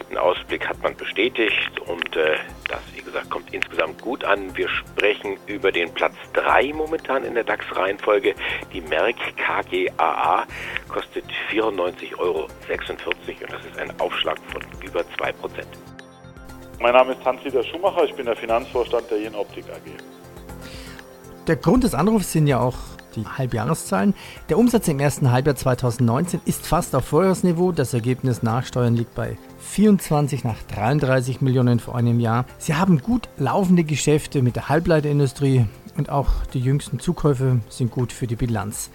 Den 0.09 0.17
Ausblick 0.17 0.67
hat 0.67 0.81
man 0.83 0.95
bestätigt 0.95 1.79
und 1.81 2.15
äh, 2.15 2.37
das, 2.67 2.81
wie 2.93 3.01
gesagt, 3.01 3.29
kommt 3.29 3.53
insgesamt 3.53 4.01
gut 4.01 4.23
an. 4.23 4.55
Wir 4.55 4.69
sprechen 4.69 5.37
über 5.47 5.71
den 5.71 5.93
Platz 5.93 6.15
3 6.33 6.73
momentan 6.73 7.23
in 7.23 7.33
der 7.33 7.43
DAX-Reihenfolge. 7.43 8.35
Die 8.73 8.81
Merck 8.81 9.15
KGAA 9.37 10.45
kostet 10.87 11.25
94,46 11.51 12.17
Euro 12.19 12.43
und 12.43 13.51
das 13.51 13.65
ist 13.65 13.79
ein 13.79 13.99
Aufschlag 13.99 14.37
von 14.51 14.61
über 14.83 15.03
2 15.17 15.31
Prozent. 15.33 15.67
Mein 16.81 16.93
Name 16.93 17.11
ist 17.11 17.25
Hans-Dieter 17.25 17.61
Schumacher, 17.61 18.05
ich 18.05 18.15
bin 18.15 18.25
der 18.25 18.37
Finanzvorstand 18.37 19.11
der 19.11 19.19
Jen 19.19 19.35
Optik 19.35 19.65
AG. 19.65 19.91
Der 21.45 21.57
Grund 21.57 21.83
des 21.83 21.93
Anrufs 21.93 22.31
sind 22.31 22.47
ja 22.47 22.61
auch 22.61 22.77
die 23.17 23.25
Halbjahreszahlen. 23.25 24.13
Der 24.47 24.57
Umsatz 24.57 24.87
im 24.87 25.01
ersten 25.01 25.29
Halbjahr 25.29 25.57
2019 25.57 26.39
ist 26.45 26.65
fast 26.65 26.95
auf 26.95 27.03
Vorjahresniveau. 27.03 27.73
Das 27.73 27.93
Ergebnis 27.93 28.43
nach 28.43 28.65
Steuern 28.65 28.95
liegt 28.95 29.13
bei 29.13 29.37
24 29.59 30.45
nach 30.45 30.55
33 30.73 31.41
Millionen 31.41 31.81
vor 31.81 31.95
einem 31.95 32.21
Jahr. 32.21 32.45
Sie 32.59 32.75
haben 32.75 32.99
gut 32.99 33.27
laufende 33.37 33.83
Geschäfte 33.83 34.41
mit 34.41 34.55
der 34.55 34.69
Halbleiterindustrie 34.69 35.65
und 35.97 36.09
auch 36.09 36.29
die 36.53 36.61
jüngsten 36.61 36.99
Zukäufe 36.99 37.59
sind 37.67 37.91
gut 37.91 38.13
für 38.13 38.27
die 38.27 38.37
Bilanz. 38.37 38.89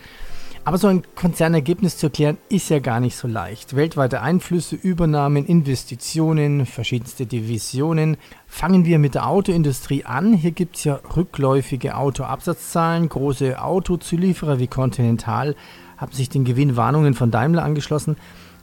Aber 0.66 0.78
so 0.78 0.88
ein 0.88 1.02
Konzernergebnis 1.14 1.99
zu 1.99 2.06
erklären, 2.06 2.38
ist 2.49 2.71
ja 2.71 2.78
gar 2.78 2.99
nicht 2.99 3.16
so 3.16 3.28
leicht. 3.28 3.76
Weltweite 3.76 4.23
Einflüsse, 4.23 4.76
Übernahmen, 4.76 5.44
Investitionen, 5.44 6.64
verschiedenste 6.64 7.26
Divisionen. 7.26 8.16
Fangen 8.47 8.87
wir 8.87 8.99
mit 8.99 9.14
der 9.14 9.28
Autoindustrie 9.28 10.04
an. 10.04 10.33
Hier 10.33 10.52
gibt 10.52 10.76
es 10.76 10.85
ja 10.85 11.00
rückläufige 11.14 11.99
Autoabsatzzahlen. 11.99 13.11
Große 13.11 13.62
Autozulieferer 13.62 14.59
wie 14.59 14.66
Continental 14.66 15.54
haben 15.99 16.12
sich 16.12 16.30
den 16.30 16.44
Gewinnwarnungen 16.44 17.12
von 17.12 17.30
Daimler 17.30 17.62
angeschlossen. 17.62 18.16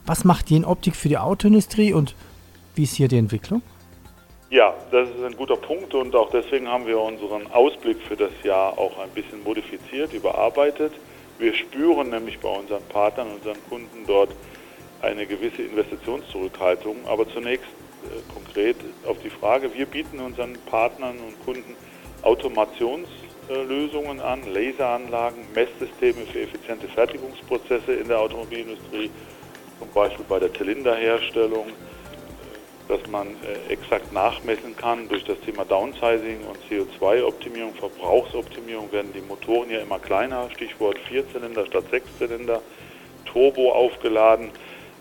Was 0.04 0.24
macht 0.24 0.50
die 0.50 0.56
in 0.56 0.64
Optik 0.64 0.96
für 0.96 1.08
die 1.08 1.18
Autoindustrie 1.18 1.92
und 1.92 2.16
wie 2.74 2.82
ist 2.82 2.96
hier 2.96 3.06
die 3.06 3.18
Entwicklung? 3.18 3.62
Ja, 4.50 4.74
das 4.90 5.08
ist 5.08 5.22
ein 5.24 5.36
guter 5.36 5.56
Punkt 5.56 5.94
und 5.94 6.16
auch 6.16 6.30
deswegen 6.30 6.66
haben 6.66 6.84
wir 6.84 7.00
unseren 7.00 7.46
Ausblick 7.52 7.98
für 8.08 8.16
das 8.16 8.32
Jahr 8.42 8.76
auch 8.76 8.98
ein 8.98 9.10
bisschen 9.10 9.40
modifiziert, 9.44 10.12
überarbeitet. 10.12 10.92
Wir 11.42 11.54
spüren 11.54 12.10
nämlich 12.10 12.38
bei 12.38 12.48
unseren 12.48 12.84
Partnern, 12.84 13.32
unseren 13.32 13.56
Kunden 13.68 14.06
dort 14.06 14.30
eine 15.00 15.26
gewisse 15.26 15.62
Investitionszurückhaltung. 15.62 16.98
Aber 17.04 17.28
zunächst 17.28 17.66
äh, 17.66 18.32
konkret 18.32 18.76
auf 19.04 19.18
die 19.24 19.30
Frage, 19.30 19.74
wir 19.74 19.86
bieten 19.86 20.20
unseren 20.20 20.52
Partnern 20.66 21.18
und 21.18 21.44
Kunden 21.44 21.74
Automationslösungen 22.22 24.20
äh, 24.20 24.22
an, 24.22 24.42
Laseranlagen, 24.54 25.44
Messsysteme 25.52 26.24
für 26.32 26.42
effiziente 26.42 26.86
Fertigungsprozesse 26.86 27.92
in 27.92 28.06
der 28.06 28.20
Automobilindustrie, 28.20 29.10
zum 29.80 29.88
Beispiel 29.92 30.24
bei 30.28 30.38
der 30.38 30.54
Zylinderherstellung, 30.54 31.66
dass 32.92 33.10
man 33.10 33.28
äh, 33.28 33.72
exakt 33.72 34.12
nachmessen 34.12 34.76
kann. 34.76 35.08
Durch 35.08 35.24
das 35.24 35.40
Thema 35.40 35.64
Downsizing 35.64 36.40
und 36.44 36.58
CO2-Optimierung, 36.68 37.72
Verbrauchsoptimierung 37.74 38.92
werden 38.92 39.12
die 39.14 39.22
Motoren 39.22 39.70
ja 39.70 39.78
immer 39.78 39.98
kleiner. 39.98 40.50
Stichwort 40.54 40.98
Vierzylinder 41.08 41.64
statt 41.66 41.84
Sechszylinder. 41.90 42.60
Turbo 43.24 43.72
aufgeladen, 43.72 44.50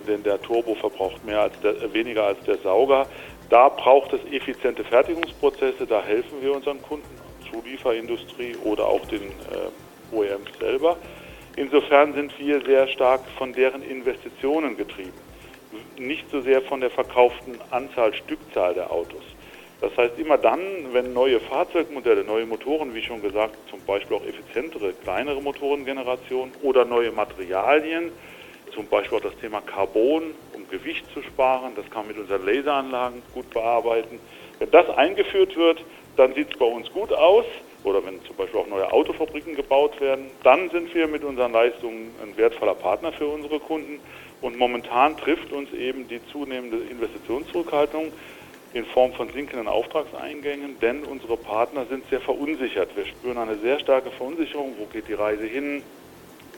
denn 0.07 0.24
der 0.24 0.41
Turbo 0.41 0.75
verbraucht 0.75 1.25
mehr 1.25 1.41
als 1.41 1.60
der, 1.60 1.93
weniger 1.93 2.24
als 2.24 2.41
der 2.45 2.60
Sauger. 2.60 3.07
Da 3.50 3.67
braucht 3.67 4.13
es 4.13 4.21
effiziente 4.31 4.86
Fertigungsprozesse. 4.86 5.86
Da 5.86 6.01
helfen 6.01 6.41
wir 6.41 6.55
unseren 6.55 6.81
Kunden, 6.81 7.10
Zulieferindustrie 7.51 8.55
oder 8.63 8.88
auch 8.88 9.05
den 9.07 9.24
äh, 9.24 10.15
OEMs 10.15 10.57
selber. 10.62 10.95
Insofern 11.57 12.13
sind 12.13 12.39
wir 12.39 12.63
sehr 12.63 12.88
stark 12.88 13.19
von 13.38 13.51
deren 13.51 13.81
Investitionen 13.81 14.77
getrieben 14.77 15.30
nicht 15.98 16.30
so 16.32 16.42
sehr 16.42 16.62
von 16.62 16.82
der 16.82 16.90
verkauften 16.90 17.60
Anzahl, 17.70 18.13
Stückzahl 18.13 18.74
der 18.74 18.92
Autos. 18.92 19.24
Das 19.82 19.96
heißt, 19.98 20.20
immer 20.20 20.38
dann, 20.38 20.60
wenn 20.92 21.12
neue 21.12 21.40
Fahrzeugmodelle, 21.40 22.24
neue 22.24 22.46
Motoren, 22.46 22.94
wie 22.94 23.01
schon 23.01 23.22
gesagt, 23.22 23.56
zum 23.70 23.84
Beispiel 23.86 24.18
auch 24.18 24.25
effizientere, 24.25 24.94
kleinere 24.94 25.42
Motorengenerationen 25.42 26.54
oder 26.62 26.86
neue 26.86 27.12
Materialien, 27.12 28.12
zum 28.74 28.86
Beispiel 28.88 29.18
auch 29.18 29.24
das 29.24 29.36
Thema 29.38 29.60
Carbon, 29.62 30.36
um 30.54 30.70
Gewicht 30.70 31.04
zu 31.13 31.24
sparen, 31.24 31.74
das 31.75 31.86
kann 31.90 32.06
man 32.06 32.10
mit 32.10 32.20
unseren 32.20 32.46
Laseranlagen 32.46 33.24
gut 33.34 33.50
bearbeiten. 33.50 34.20
Wenn 34.60 34.70
das 34.70 34.88
eingeführt 34.90 35.58
wird, 35.58 35.84
dann 36.16 36.36
sieht 36.36 36.51
es 36.51 36.58
bei 36.60 36.66
uns 36.66 36.92
gut 36.92 37.12
aus. 37.12 37.46
Oder 37.83 38.05
wenn 38.05 38.23
zum 38.25 38.35
Beispiel 38.35 38.59
auch 38.59 38.67
neue 38.67 38.91
Autofabriken 38.91 39.55
gebaut 39.55 40.00
werden, 40.00 40.25
dann 40.43 40.69
sind 40.69 40.93
wir 40.93 41.07
mit 41.07 41.23
unseren 41.23 41.51
Leistungen 41.51 42.13
ein 42.21 42.38
wertvoller 42.38 42.75
Partner 42.75 43.11
für 43.11 43.27
unsere 43.27 43.59
Kunden. 43.59 44.00
Und 44.41 44.57
momentan 44.57 45.17
trifft 45.17 45.51
uns 45.51 45.71
eben 45.73 46.07
die 46.07 46.19
zunehmende 46.31 46.77
Investitionszurückhaltung 46.77 48.11
in 48.73 48.85
Form 48.85 49.11
von 49.13 49.29
sinkenden 49.33 49.67
Auftragseingängen, 49.67 50.79
denn 50.79 51.03
unsere 51.03 51.38
Partner 51.38 51.85
sind 51.88 52.07
sehr 52.09 52.21
verunsichert. 52.21 52.95
Wir 52.95 53.05
spüren 53.05 53.38
eine 53.38 53.57
sehr 53.57 53.79
starke 53.79 54.11
Verunsicherung. 54.11 54.75
Wo 54.77 54.85
geht 54.85 55.07
die 55.07 55.13
Reise 55.13 55.45
hin? 55.45 55.83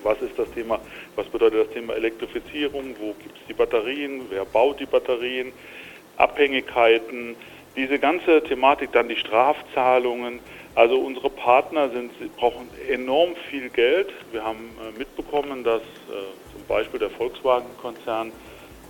Was 0.03 0.21
ist 0.21 0.37
das 0.37 0.51
Thema? 0.51 0.79
Was 1.15 1.27
bedeutet 1.27 1.67
das 1.67 1.73
Thema 1.73 1.93
Elektrifizierung? 1.93 2.95
Wo 2.99 3.13
gibt 3.13 3.37
es 3.37 3.47
die 3.47 3.53
Batterien? 3.53 4.23
Wer 4.29 4.45
baut 4.45 4.79
die 4.79 4.85
Batterien? 4.85 5.53
Abhängigkeiten, 6.17 7.35
diese 7.75 7.97
ganze 7.97 8.43
Thematik, 8.43 8.91
dann 8.91 9.09
die 9.09 9.15
Strafzahlungen. 9.15 10.39
Also 10.75 10.99
unsere 10.99 11.29
Partner 11.29 11.89
sind, 11.89 12.11
brauchen 12.35 12.67
enorm 12.89 13.35
viel 13.49 13.69
Geld. 13.69 14.11
Wir 14.31 14.43
haben 14.43 14.71
äh, 14.81 14.97
mitbekommen, 14.97 15.63
dass 15.63 15.81
äh, 15.81 16.51
zum 16.51 16.65
Beispiel 16.67 16.99
der 16.99 17.11
Volkswagen-Konzern 17.11 18.31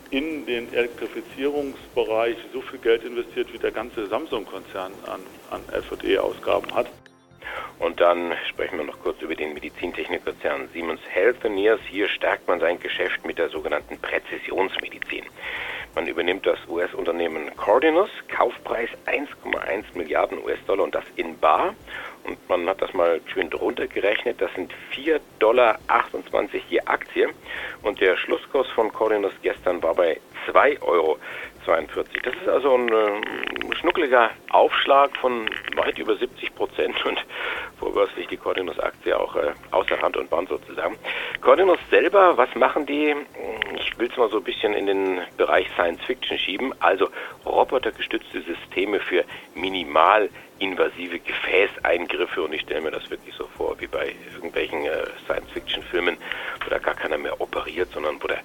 in 0.10 0.46
den 0.46 0.72
Elektrifizierungsbereich 0.72 2.38
so 2.54 2.62
viel 2.62 2.80
Geld 2.80 3.04
investiert, 3.04 3.52
wie 3.52 3.58
der 3.58 3.72
ganze 3.72 4.08
Samsung-Konzern 4.08 4.94
an, 5.08 5.22
an 5.50 5.62
FE-Ausgaben 5.84 6.74
hat. 6.74 6.88
Und 7.80 8.00
dann 8.00 8.34
sprechen 8.50 8.78
wir 8.78 8.86
noch 8.86 9.00
kurz 9.00 9.22
über 9.22 9.36
den 9.36 9.54
Medizintechnikkonzern 9.54 10.70
Siemens 10.72 11.02
Healthineers. 11.10 11.80
Hier 11.90 12.08
stärkt 12.08 12.48
man 12.48 12.60
sein 12.60 12.80
Geschäft 12.80 13.26
mit 13.26 13.38
der 13.38 13.50
sogenannten 13.50 13.98
Präzisionsmedizin. 13.98 15.26
Man 15.96 16.08
übernimmt 16.08 16.46
das 16.48 16.58
US-Unternehmen 16.68 17.56
Cordinus, 17.56 18.10
Kaufpreis 18.28 18.90
1,1 19.06 19.84
Milliarden 19.94 20.44
US-Dollar 20.44 20.86
und 20.86 20.96
das 20.96 21.04
in 21.18 21.38
Bar. 21.38 21.76
Und 22.24 22.38
man 22.50 22.68
hat 22.68 22.82
das 22.82 22.94
mal 22.94 23.22
schön 23.32 23.50
drunter 23.50 23.86
gerechnet. 23.86 24.42
Das 24.42 24.52
sind 24.56 24.74
4,28 24.96 25.20
Dollar 25.40 25.78
je 26.70 26.80
Aktie. 26.86 27.30
Und 27.84 28.02
der 28.02 28.18
Schlusskurs 28.18 28.68
von 28.70 28.92
Cordinus 28.92 29.34
gestern 29.44 29.84
war 29.84 29.94
bei 29.94 30.20
2,42 30.48 30.82
Euro. 30.82 31.20
Das 32.24 32.34
ist 32.36 32.48
also 32.48 32.76
ein 32.76 32.90
äh, 32.90 33.76
schnuckliger 33.80 34.30
Aufschlag 34.50 35.16
von 35.18 35.50
weit 35.76 35.98
über 35.98 36.16
70 36.16 36.54
Prozent 36.56 37.06
und 37.06 37.24
vorbörslich 37.80 38.28
die 38.28 38.38
Cordinus-Aktie 38.38 39.18
auch 39.18 39.36
äh, 39.36 39.52
außer 39.72 40.02
Hand 40.02 40.18
und 40.18 40.30
Band 40.30 40.50
sozusagen. 40.50 40.98
Cordinus 41.42 41.80
selber, 41.90 42.38
was 42.38 42.54
machen 42.56 42.86
die? 42.86 43.16
Ich 43.76 43.98
will 43.98 44.10
es 44.10 44.18
mal 44.18 44.30
so 44.30 44.38
ein 44.38 44.44
bisschen 44.44 44.74
in 44.74 44.88
den 44.88 45.22
Bereich 45.38 45.68
Science 45.76 46.02
Fiction 46.04 46.38
schieben. 46.38 46.74
Also 46.80 47.10
robotergestützte 47.46 48.42
Systeme 48.42 49.00
für 49.00 49.24
minimal 49.56 50.30
invasive 50.60 51.20
Gefäßeingriffe 51.20 52.42
und 52.42 52.54
ich 52.54 52.62
stelle 52.62 52.82
mir 52.82 52.92
das 52.92 53.10
wirklich 53.10 53.36
so 53.36 53.48
vor 53.58 53.76
wie 53.80 53.88
bei 53.88 54.16
irgendwelchen 54.36 54.86
äh, 54.86 55.06
Science-Fiction-Filmen, 55.26 56.18
wo 56.64 56.70
da 56.70 56.80
gar 56.80 56.96
keiner 56.96 57.18
mehr 57.18 57.40
operiert, 57.42 57.90
sondern 57.92 58.22
wo 58.22 58.28
der 58.28 58.40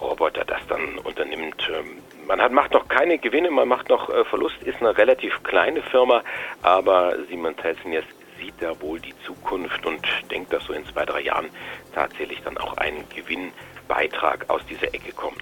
Roboter 0.00 0.44
das 0.44 0.60
dann 0.68 0.98
unternimmt. 0.98 1.68
Ähm, 1.70 1.98
man 2.28 2.42
hat, 2.42 2.52
macht 2.52 2.72
noch 2.72 2.86
keine 2.88 3.18
Gewinne, 3.18 3.50
man 3.50 3.66
macht 3.66 3.88
noch 3.88 4.10
äh, 4.10 4.24
Verlust, 4.26 4.62
ist 4.62 4.80
eine 4.80 4.96
relativ 4.96 5.42
kleine 5.42 5.82
Firma, 5.82 6.22
aber 6.62 7.14
Siemens 7.28 7.56
Healthineers 7.62 8.04
sieht 8.38 8.54
da 8.60 8.80
wohl 8.80 9.00
die 9.00 9.14
Zukunft 9.26 9.84
und 9.86 10.06
denkt, 10.30 10.52
dass 10.52 10.62
so 10.64 10.74
in 10.74 10.84
zwei, 10.86 11.04
drei 11.06 11.22
Jahren 11.22 11.48
tatsächlich 11.94 12.40
dann 12.44 12.58
auch 12.58 12.76
ein 12.76 13.04
Gewinnbeitrag 13.14 14.44
aus 14.48 14.60
dieser 14.68 14.94
Ecke 14.94 15.12
wird. 15.16 15.34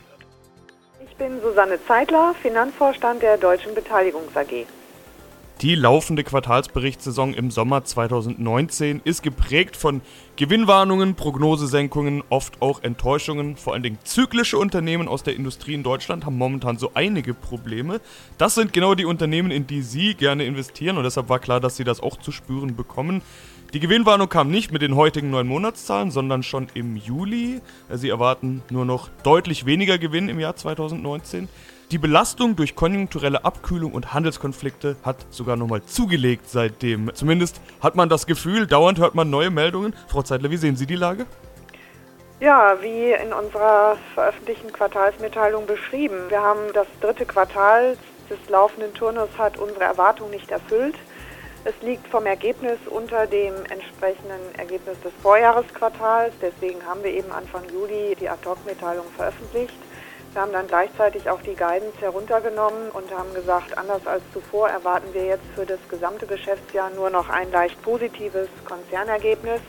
Ich 1.04 1.16
bin 1.16 1.40
Susanne 1.42 1.78
Zeitler, 1.86 2.34
Finanzvorstand 2.40 3.20
der 3.20 3.36
Deutschen 3.36 3.74
Beteiligungs 3.74 4.34
AG. 4.36 4.66
Die 5.62 5.74
laufende 5.74 6.22
Quartalsberichtssaison 6.22 7.32
im 7.32 7.50
Sommer 7.50 7.82
2019 7.82 9.00
ist 9.04 9.22
geprägt 9.22 9.74
von 9.74 10.02
Gewinnwarnungen, 10.36 11.14
Prognosesenkungen, 11.14 12.22
oft 12.28 12.60
auch 12.60 12.82
Enttäuschungen. 12.82 13.56
Vor 13.56 13.72
allen 13.72 13.82
Dingen 13.82 13.98
zyklische 14.04 14.58
Unternehmen 14.58 15.08
aus 15.08 15.22
der 15.22 15.34
Industrie 15.34 15.72
in 15.72 15.82
Deutschland 15.82 16.26
haben 16.26 16.36
momentan 16.36 16.76
so 16.76 16.90
einige 16.92 17.32
Probleme. 17.32 18.02
Das 18.36 18.54
sind 18.54 18.74
genau 18.74 18.94
die 18.94 19.06
Unternehmen, 19.06 19.50
in 19.50 19.66
die 19.66 19.80
Sie 19.80 20.12
gerne 20.12 20.44
investieren 20.44 20.98
und 20.98 21.04
deshalb 21.04 21.30
war 21.30 21.38
klar, 21.38 21.58
dass 21.58 21.78
Sie 21.78 21.84
das 21.84 22.00
auch 22.00 22.18
zu 22.18 22.32
spüren 22.32 22.76
bekommen. 22.76 23.22
Die 23.72 23.80
Gewinnwarnung 23.80 24.28
kam 24.28 24.50
nicht 24.50 24.72
mit 24.72 24.82
den 24.82 24.94
heutigen 24.94 25.30
neun 25.30 25.48
Monatszahlen, 25.48 26.10
sondern 26.10 26.42
schon 26.42 26.66
im 26.74 26.96
Juli. 26.96 27.62
Sie 27.90 28.10
erwarten 28.10 28.62
nur 28.68 28.84
noch 28.84 29.08
deutlich 29.22 29.64
weniger 29.64 29.96
Gewinn 29.96 30.28
im 30.28 30.38
Jahr 30.38 30.54
2019. 30.54 31.48
Die 31.92 31.98
Belastung 31.98 32.56
durch 32.56 32.74
konjunkturelle 32.74 33.44
Abkühlung 33.44 33.92
und 33.92 34.12
Handelskonflikte 34.12 34.96
hat 35.04 35.24
sogar 35.30 35.54
nochmal 35.54 35.84
zugelegt 35.84 36.48
seitdem. 36.48 37.14
Zumindest 37.14 37.60
hat 37.80 37.94
man 37.94 38.08
das 38.08 38.26
Gefühl, 38.26 38.66
dauernd 38.66 38.98
hört 38.98 39.14
man 39.14 39.30
neue 39.30 39.50
Meldungen. 39.50 39.94
Frau 40.08 40.22
Zeitler, 40.22 40.50
wie 40.50 40.56
sehen 40.56 40.74
Sie 40.74 40.86
die 40.86 40.96
Lage? 40.96 41.26
Ja, 42.40 42.76
wie 42.82 43.12
in 43.12 43.32
unserer 43.32 43.96
veröffentlichten 44.14 44.72
Quartalsmitteilung 44.72 45.64
beschrieben. 45.66 46.16
Wir 46.28 46.42
haben 46.42 46.72
das 46.74 46.88
dritte 47.00 47.24
Quartal 47.24 47.96
des 48.28 48.38
laufenden 48.48 48.92
Turnus 48.94 49.28
hat 49.38 49.56
unsere 49.56 49.84
Erwartung 49.84 50.30
nicht 50.30 50.50
erfüllt. 50.50 50.96
Es 51.64 51.74
liegt 51.82 52.08
vom 52.08 52.26
Ergebnis 52.26 52.78
unter 52.86 53.28
dem 53.28 53.54
entsprechenden 53.70 54.54
Ergebnis 54.58 55.00
des 55.02 55.12
Vorjahresquartals. 55.22 56.34
Deswegen 56.42 56.84
haben 56.84 57.04
wir 57.04 57.12
eben 57.12 57.30
Anfang 57.30 57.62
Juli 57.72 58.16
die 58.20 58.28
Ad-Hoc-Mitteilung 58.28 59.06
veröffentlicht. 59.16 59.74
Wir 60.36 60.42
haben 60.42 60.52
dann 60.52 60.66
gleichzeitig 60.66 61.30
auch 61.30 61.40
die 61.40 61.54
Guidance 61.54 61.98
heruntergenommen 61.98 62.90
und 62.90 63.10
haben 63.10 63.32
gesagt, 63.32 63.78
anders 63.78 64.06
als 64.06 64.22
zuvor 64.34 64.68
erwarten 64.68 65.14
wir 65.14 65.24
jetzt 65.24 65.46
für 65.54 65.64
das 65.64 65.78
gesamte 65.88 66.26
Geschäftsjahr 66.26 66.90
nur 66.90 67.08
noch 67.08 67.30
ein 67.30 67.50
leicht 67.50 67.80
positives 67.80 68.46
Konzernergebnis. 68.66 69.62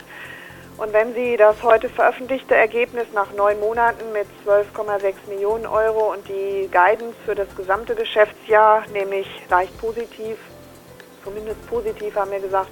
Und 0.75 0.91
wenn 0.91 1.13
Sie 1.13 1.37
das 1.37 1.63
heute 1.63 1.87
veröffentlichte 1.87 2.53
Ergebnis 2.53 3.05
nach 3.13 3.31
neun 3.31 3.61
Monaten 3.61 4.11
mit 4.11 4.27
12,6 4.45 5.13
Millionen 5.29 5.65
Euro 5.65 6.11
und 6.11 6.27
die 6.27 6.67
Guidance 6.69 7.15
für 7.25 7.33
das 7.33 7.47
gesamte 7.55 7.95
Geschäftsjahr, 7.95 8.83
nämlich 8.91 9.25
leicht 9.49 9.77
positiv, 9.79 10.37
zumindest 11.23 11.65
positiv 11.69 12.13
haben 12.13 12.31
wir 12.31 12.41
gesagt, 12.41 12.71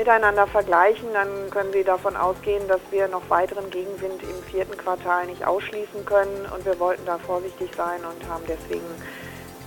miteinander 0.00 0.46
vergleichen, 0.46 1.08
dann 1.12 1.28
können 1.50 1.72
Sie 1.74 1.84
davon 1.84 2.16
ausgehen, 2.16 2.66
dass 2.68 2.80
wir 2.90 3.06
noch 3.08 3.28
weiteren 3.28 3.68
Gegenwind 3.68 4.22
im 4.22 4.50
vierten 4.50 4.74
Quartal 4.78 5.26
nicht 5.26 5.46
ausschließen 5.46 6.06
können. 6.06 6.46
Und 6.54 6.64
wir 6.64 6.80
wollten 6.80 7.04
da 7.04 7.18
vorsichtig 7.18 7.68
sein 7.76 8.00
und 8.00 8.28
haben 8.30 8.44
deswegen 8.48 8.86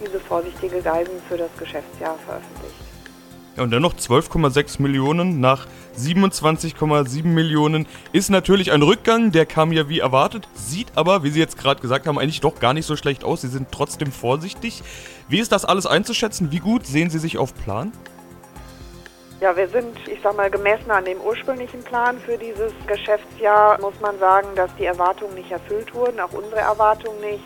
diese 0.03 0.19
vorsichtige 0.19 0.77
Guidance 0.81 1.21
für 1.29 1.37
das 1.37 1.51
Geschäftsjahr 1.59 2.17
veröffentlicht. 2.25 2.73
Ja, 3.55 3.61
und 3.61 3.69
dennoch 3.69 3.93
12,6 3.93 4.81
Millionen 4.81 5.39
nach 5.39 5.67
27,7 5.95 7.27
Millionen 7.27 7.85
ist 8.11 8.31
natürlich 8.31 8.71
ein 8.71 8.81
Rückgang, 8.81 9.31
der 9.31 9.45
kam 9.45 9.71
ja 9.71 9.87
wie 9.87 9.99
erwartet, 9.99 10.47
sieht 10.55 10.87
aber, 10.95 11.23
wie 11.23 11.29
Sie 11.29 11.39
jetzt 11.39 11.59
gerade 11.59 11.79
gesagt 11.79 12.07
haben, 12.07 12.17
eigentlich 12.17 12.41
doch 12.41 12.59
gar 12.59 12.73
nicht 12.73 12.87
so 12.87 12.95
schlecht 12.95 13.23
aus. 13.23 13.41
Sie 13.41 13.49
sind 13.49 13.67
trotzdem 13.71 14.11
vorsichtig. 14.11 14.81
Wie 15.29 15.37
ist 15.37 15.51
das 15.51 15.63
alles 15.63 15.85
einzuschätzen? 15.85 16.51
Wie 16.51 16.57
gut 16.57 16.87
sehen 16.87 17.11
Sie 17.11 17.19
sich 17.19 17.37
auf 17.37 17.53
Plan? 17.53 17.91
Ja, 19.43 19.57
wir 19.57 19.67
sind, 19.67 20.07
ich 20.07 20.19
sag 20.23 20.38
mal, 20.38 20.50
gemessen 20.50 20.89
an 20.89 21.03
dem 21.03 21.19
ursprünglichen 21.19 21.83
Plan 21.83 22.17
für 22.17 22.38
dieses 22.38 22.71
Geschäftsjahr, 22.88 23.77
muss 23.81 24.00
man 24.00 24.17
sagen, 24.17 24.47
dass 24.55 24.73
die 24.77 24.85
Erwartungen 24.85 25.35
nicht 25.35 25.51
erfüllt 25.51 25.93
wurden, 25.93 26.21
auch 26.21 26.31
unsere 26.31 26.62
Erwartungen 26.62 27.19
nicht. 27.19 27.43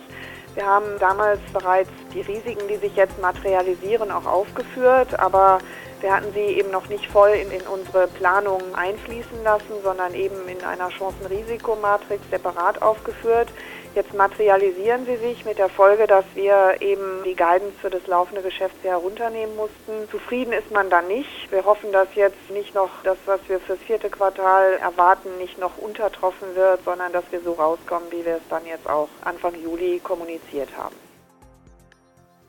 Wir 0.53 0.63
haben 0.63 0.85
damals 0.99 1.39
bereits 1.51 1.89
die 2.13 2.21
Risiken, 2.21 2.67
die 2.67 2.75
sich 2.75 2.95
jetzt 2.95 3.19
materialisieren, 3.19 4.11
auch 4.11 4.27
aufgeführt, 4.27 5.19
aber 5.19 5.57
wir 6.01 6.13
hatten 6.13 6.31
sie 6.33 6.59
eben 6.59 6.69
noch 6.69 6.87
nicht 6.87 7.07
voll 7.07 7.31
in, 7.31 7.49
in 7.49 7.65
unsere 7.65 8.05
Planung 8.05 8.61
einfließen 8.75 9.43
lassen, 9.43 9.81
sondern 9.83 10.13
eben 10.13 10.47
in 10.47 10.63
einer 10.63 10.89
Chancen-Risikomatrix 10.89 12.21
separat 12.29 12.79
aufgeführt. 12.79 13.49
Jetzt 13.97 14.13
materialisieren 14.13 15.07
sie 15.07 15.15
sich 15.15 15.43
mit 15.43 15.57
der 15.57 15.69
Folge, 15.69 16.05
dass 16.05 16.23
wir 16.35 16.75
eben 16.81 17.23
die 17.25 17.35
Guidance 17.35 17.73
für 17.81 17.89
das 17.89 18.05
laufende 18.05 18.43
Geschäftsjahr 18.43 18.99
runternehmen 18.99 19.55
mussten. 19.55 20.07
Zufrieden 20.11 20.53
ist 20.53 20.69
man 20.71 20.91
dann 20.91 21.07
nicht. 21.07 21.51
Wir 21.51 21.65
hoffen, 21.65 21.91
dass 21.91 22.07
jetzt 22.13 22.51
nicht 22.51 22.75
noch 22.75 22.91
das, 23.03 23.17
was 23.25 23.39
wir 23.47 23.59
fürs 23.59 23.79
vierte 23.79 24.11
Quartal 24.11 24.73
erwarten, 24.73 25.29
nicht 25.39 25.57
noch 25.57 25.79
untertroffen 25.79 26.47
wird, 26.53 26.83
sondern 26.85 27.11
dass 27.11 27.23
wir 27.31 27.41
so 27.41 27.53
rauskommen, 27.53 28.07
wie 28.11 28.23
wir 28.23 28.35
es 28.35 28.47
dann 28.51 28.67
jetzt 28.67 28.87
auch 28.87 29.09
Anfang 29.25 29.55
Juli 29.55 29.99
kommuniziert 30.03 30.69
haben. 30.77 30.95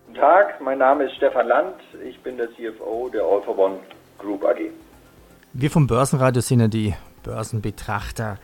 Guten 0.09 0.21
Tag, 0.21 0.61
mein 0.61 0.77
Name 0.77 1.05
ist 1.05 1.17
Stefan 1.17 1.47
Land. 1.47 1.77
Ich 2.05 2.21
bin 2.21 2.37
der 2.37 2.49
CFO 2.57 3.09
der 3.09 3.23
All 3.23 3.41
for 3.41 3.57
One 3.57 3.79
Group 4.19 4.45
AG. 4.45 4.71
Wir 5.55 5.71
vom 5.71 5.87
Börsenradio 5.87 6.43
sind 6.43 6.61
ja 6.61 6.69
die 6.69 6.95
Börsenbetrachter. 7.23 8.37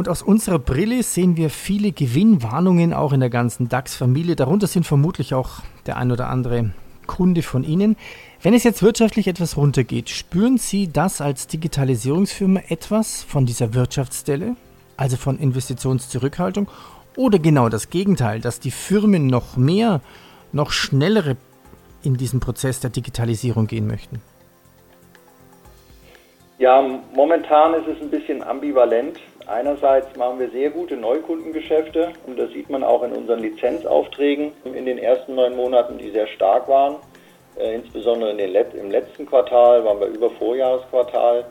Und 0.00 0.08
aus 0.08 0.22
unserer 0.22 0.58
Brille 0.58 1.02
sehen 1.02 1.36
wir 1.36 1.50
viele 1.50 1.92
Gewinnwarnungen 1.92 2.94
auch 2.94 3.12
in 3.12 3.20
der 3.20 3.28
ganzen 3.28 3.68
DAX-Familie. 3.68 4.34
Darunter 4.34 4.66
sind 4.66 4.86
vermutlich 4.86 5.34
auch 5.34 5.60
der 5.84 5.98
ein 5.98 6.10
oder 6.10 6.30
andere 6.30 6.70
Kunde 7.06 7.42
von 7.42 7.64
Ihnen. 7.64 7.96
Wenn 8.40 8.54
es 8.54 8.64
jetzt 8.64 8.82
wirtschaftlich 8.82 9.28
etwas 9.28 9.58
runtergeht, 9.58 10.08
spüren 10.08 10.56
Sie 10.56 10.90
das 10.90 11.20
als 11.20 11.48
Digitalisierungsfirma 11.48 12.60
etwas 12.70 13.22
von 13.22 13.44
dieser 13.44 13.74
Wirtschaftsstelle, 13.74 14.56
also 14.96 15.18
von 15.18 15.38
Investitionszurückhaltung, 15.38 16.68
oder 17.14 17.38
genau 17.38 17.68
das 17.68 17.90
Gegenteil, 17.90 18.40
dass 18.40 18.58
die 18.58 18.70
Firmen 18.70 19.26
noch 19.26 19.58
mehr, 19.58 20.00
noch 20.52 20.70
schnellere 20.70 21.36
in 22.02 22.16
diesen 22.16 22.40
Prozess 22.40 22.80
der 22.80 22.88
Digitalisierung 22.88 23.66
gehen 23.66 23.86
möchten? 23.86 24.22
Ja, 26.60 26.82
momentan 27.14 27.72
ist 27.72 27.86
es 27.86 28.02
ein 28.02 28.10
bisschen 28.10 28.42
ambivalent. 28.42 29.18
Einerseits 29.50 30.14
machen 30.16 30.38
wir 30.38 30.48
sehr 30.50 30.70
gute 30.70 30.96
Neukundengeschäfte 30.96 32.12
und 32.24 32.38
das 32.38 32.50
sieht 32.52 32.70
man 32.70 32.84
auch 32.84 33.02
in 33.02 33.12
unseren 33.12 33.40
Lizenzaufträgen 33.40 34.52
in 34.62 34.86
den 34.86 34.96
ersten 34.96 35.34
neun 35.34 35.56
Monaten, 35.56 35.98
die 35.98 36.10
sehr 36.10 36.28
stark 36.28 36.68
waren. 36.68 36.96
Äh, 37.58 37.74
insbesondere 37.74 38.32
Let 38.32 38.74
im 38.74 38.92
letzten 38.92 39.26
Quartal 39.26 39.84
waren 39.84 39.98
wir 39.98 40.06
über 40.06 40.30
Vorjahresquartal. 40.30 41.46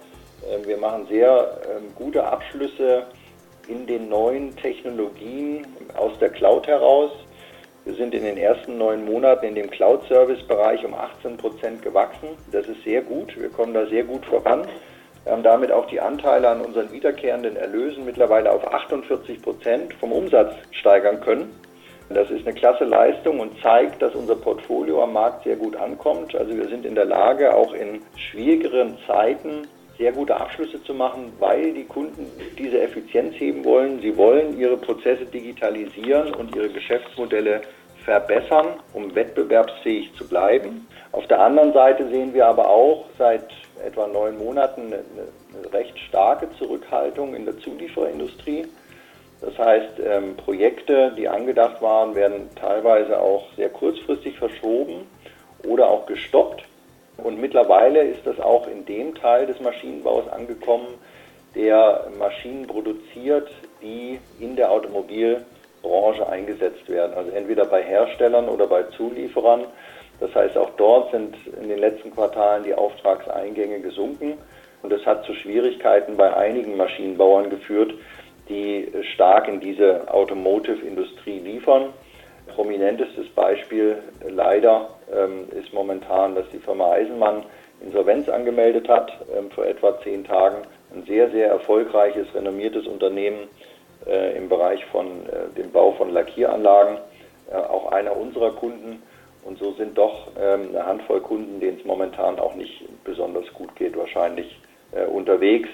Äh, 0.49 0.65
wir 0.65 0.77
machen 0.77 1.07
sehr 1.09 1.59
äh, 1.61 1.81
gute 2.01 2.23
Abschlüsse 2.23 3.03
in 3.67 3.85
den 3.85 4.07
neuen 4.07 4.55
Technologien 4.55 5.67
aus 5.97 6.17
der 6.19 6.29
Cloud 6.29 6.67
heraus. 6.67 7.11
Wir 7.83 7.95
sind 7.95 8.13
in 8.13 8.23
den 8.23 8.37
ersten 8.37 8.77
neun 8.77 9.03
Monaten 9.03 9.45
in 9.45 9.55
dem 9.55 9.69
Cloud-Service-Bereich 9.69 10.85
um 10.85 10.93
18 10.93 11.35
Prozent 11.35 11.81
gewachsen. 11.81 12.29
Das 12.53 12.65
ist 12.65 12.81
sehr 12.85 13.01
gut. 13.01 13.37
Wir 13.37 13.49
kommen 13.49 13.73
da 13.73 13.85
sehr 13.87 14.05
gut 14.05 14.25
voran. 14.25 14.65
Wir 15.23 15.33
haben 15.33 15.43
damit 15.43 15.71
auch 15.71 15.87
die 15.87 15.99
Anteile 15.99 16.49
an 16.49 16.61
unseren 16.61 16.91
wiederkehrenden 16.91 17.55
Erlösen 17.55 18.05
mittlerweile 18.05 18.51
auf 18.51 18.65
48 18.73 19.41
Prozent 19.41 19.93
vom 19.95 20.11
Umsatz 20.11 20.55
steigern 20.71 21.21
können. 21.21 21.53
Das 22.09 22.31
ist 22.31 22.47
eine 22.47 22.55
klasse 22.55 22.85
Leistung 22.85 23.39
und 23.39 23.61
zeigt, 23.61 24.01
dass 24.01 24.15
unser 24.15 24.35
Portfolio 24.35 25.03
am 25.03 25.13
Markt 25.13 25.43
sehr 25.43 25.55
gut 25.55 25.75
ankommt. 25.75 26.35
Also 26.35 26.55
wir 26.55 26.67
sind 26.67 26.85
in 26.85 26.95
der 26.95 27.05
Lage, 27.05 27.53
auch 27.53 27.73
in 27.73 28.01
schwierigeren 28.15 28.97
Zeiten 29.05 29.67
sehr 29.99 30.11
gute 30.13 30.35
Abschlüsse 30.35 30.81
zu 30.83 30.93
machen, 30.95 31.31
weil 31.39 31.73
die 31.73 31.83
Kunden 31.83 32.25
diese 32.57 32.81
Effizienz 32.81 33.35
heben 33.35 33.63
wollen. 33.63 33.99
Sie 34.01 34.17
wollen 34.17 34.57
ihre 34.57 34.77
Prozesse 34.77 35.25
digitalisieren 35.25 36.33
und 36.33 36.55
ihre 36.55 36.69
Geschäftsmodelle 36.69 37.61
verbessern, 38.05 38.67
um 38.93 39.13
wettbewerbsfähig 39.15 40.13
zu 40.15 40.27
bleiben. 40.27 40.87
Auf 41.11 41.27
der 41.27 41.41
anderen 41.41 41.73
Seite 41.73 42.07
sehen 42.09 42.33
wir 42.33 42.47
aber 42.47 42.69
auch 42.69 43.05
seit 43.17 43.49
etwa 43.85 44.07
neun 44.07 44.37
Monaten 44.37 44.87
eine, 44.87 45.03
eine 45.57 45.73
recht 45.73 45.97
starke 45.99 46.49
Zurückhaltung 46.57 47.35
in 47.35 47.45
der 47.45 47.57
Zulieferindustrie. 47.59 48.67
Das 49.41 49.57
heißt, 49.57 49.99
ähm, 50.05 50.35
Projekte, 50.35 51.13
die 51.17 51.27
angedacht 51.27 51.81
waren, 51.81 52.13
werden 52.13 52.49
teilweise 52.55 53.19
auch 53.19 53.45
sehr 53.55 53.69
kurzfristig 53.69 54.37
verschoben 54.37 55.07
oder 55.65 55.89
auch 55.89 56.05
gestoppt. 56.05 56.63
Und 57.17 57.39
mittlerweile 57.39 58.01
ist 58.01 58.25
das 58.25 58.39
auch 58.39 58.67
in 58.67 58.85
dem 58.85 59.15
Teil 59.15 59.45
des 59.45 59.59
Maschinenbaus 59.59 60.27
angekommen, 60.29 60.87
der 61.55 62.07
Maschinen 62.17 62.67
produziert, 62.67 63.49
die 63.81 64.19
in 64.39 64.55
der 64.55 64.71
Automobilbranche 65.83 66.27
eingesetzt 66.27 66.89
werden. 66.89 67.13
Also 67.15 67.31
entweder 67.31 67.65
bei 67.65 67.83
Herstellern 67.83 68.49
oder 68.49 68.67
bei 68.67 68.83
Zulieferern. 68.83 69.65
Das 70.19 70.33
heißt, 70.35 70.57
auch 70.57 70.71
dort 70.77 71.11
sind 71.11 71.35
in 71.61 71.69
den 71.69 71.79
letzten 71.79 72.13
Quartalen 72.13 72.63
die 72.63 72.73
Auftragseingänge 72.73 73.79
gesunken. 73.79 74.37
Und 74.81 74.91
das 74.91 75.05
hat 75.05 75.25
zu 75.25 75.33
Schwierigkeiten 75.33 76.17
bei 76.17 76.35
einigen 76.35 76.77
Maschinenbauern 76.77 77.49
geführt, 77.49 77.93
die 78.47 78.91
stark 79.13 79.47
in 79.47 79.59
diese 79.59 80.11
Automotive-Industrie 80.11 81.39
liefern. 81.39 81.93
Prominentestes 82.55 83.29
Beispiel 83.29 83.97
leider 84.27 84.89
ähm, 85.13 85.47
ist 85.51 85.71
momentan, 85.73 86.35
dass 86.35 86.49
die 86.49 86.57
Firma 86.57 86.91
Eisenmann 86.91 87.43
Insolvenz 87.81 88.27
angemeldet 88.27 88.89
hat 88.89 89.11
ähm, 89.37 89.51
vor 89.51 89.65
etwa 89.65 89.99
zehn 90.01 90.25
Tagen. 90.25 90.63
Ein 90.93 91.03
sehr, 91.05 91.29
sehr 91.29 91.49
erfolgreiches, 91.49 92.27
renommiertes 92.33 92.87
Unternehmen 92.87 93.47
äh, 94.05 94.37
im 94.37 94.49
Bereich 94.49 94.83
von 94.87 95.07
äh, 95.27 95.55
dem 95.57 95.71
Bau 95.71 95.91
von 95.93 96.11
Lackieranlagen, 96.11 96.97
äh, 97.51 97.55
auch 97.55 97.91
einer 97.91 98.15
unserer 98.15 98.51
Kunden. 98.51 99.01
Und 99.43 99.57
so 99.57 99.73
sind 99.73 99.97
doch 99.97 100.27
ähm, 100.39 100.69
eine 100.69 100.85
Handvoll 100.85 101.21
Kunden, 101.21 101.59
denen 101.59 101.79
es 101.79 101.85
momentan 101.85 102.39
auch 102.39 102.55
nicht 102.55 102.83
besonders 103.03 103.51
gut 103.53 103.75
geht, 103.75 103.97
wahrscheinlich 103.97 104.59
äh, 104.91 105.05
unterwegs. 105.05 105.69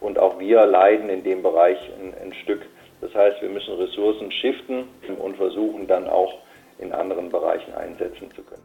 Und 0.00 0.18
auch 0.18 0.38
wir 0.38 0.66
leiden 0.66 1.08
in 1.08 1.24
dem 1.24 1.42
Bereich 1.42 1.78
ein, 1.98 2.14
ein 2.22 2.34
Stück. 2.42 2.62
Das 3.00 3.14
heißt, 3.14 3.40
wir 3.42 3.48
müssen 3.48 3.74
Ressourcen 3.76 4.30
shiften 4.32 4.88
und 5.18 5.36
versuchen 5.36 5.86
dann 5.86 6.08
auch 6.08 6.34
in 6.78 6.92
anderen 6.92 7.30
Bereichen 7.30 7.74
einsetzen 7.74 8.30
zu 8.34 8.42
können. 8.42 8.62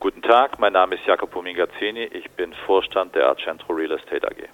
Guten 0.00 0.22
Tag, 0.22 0.58
mein 0.58 0.72
Name 0.72 0.94
ist 0.94 1.04
Jacopo 1.06 1.42
Mingazzini, 1.42 2.04
ich 2.12 2.30
bin 2.30 2.52
Vorstand 2.66 3.14
der 3.14 3.26
Arcentro 3.26 3.72
Real 3.72 3.92
Estate 3.92 4.26
AG. 4.26 4.48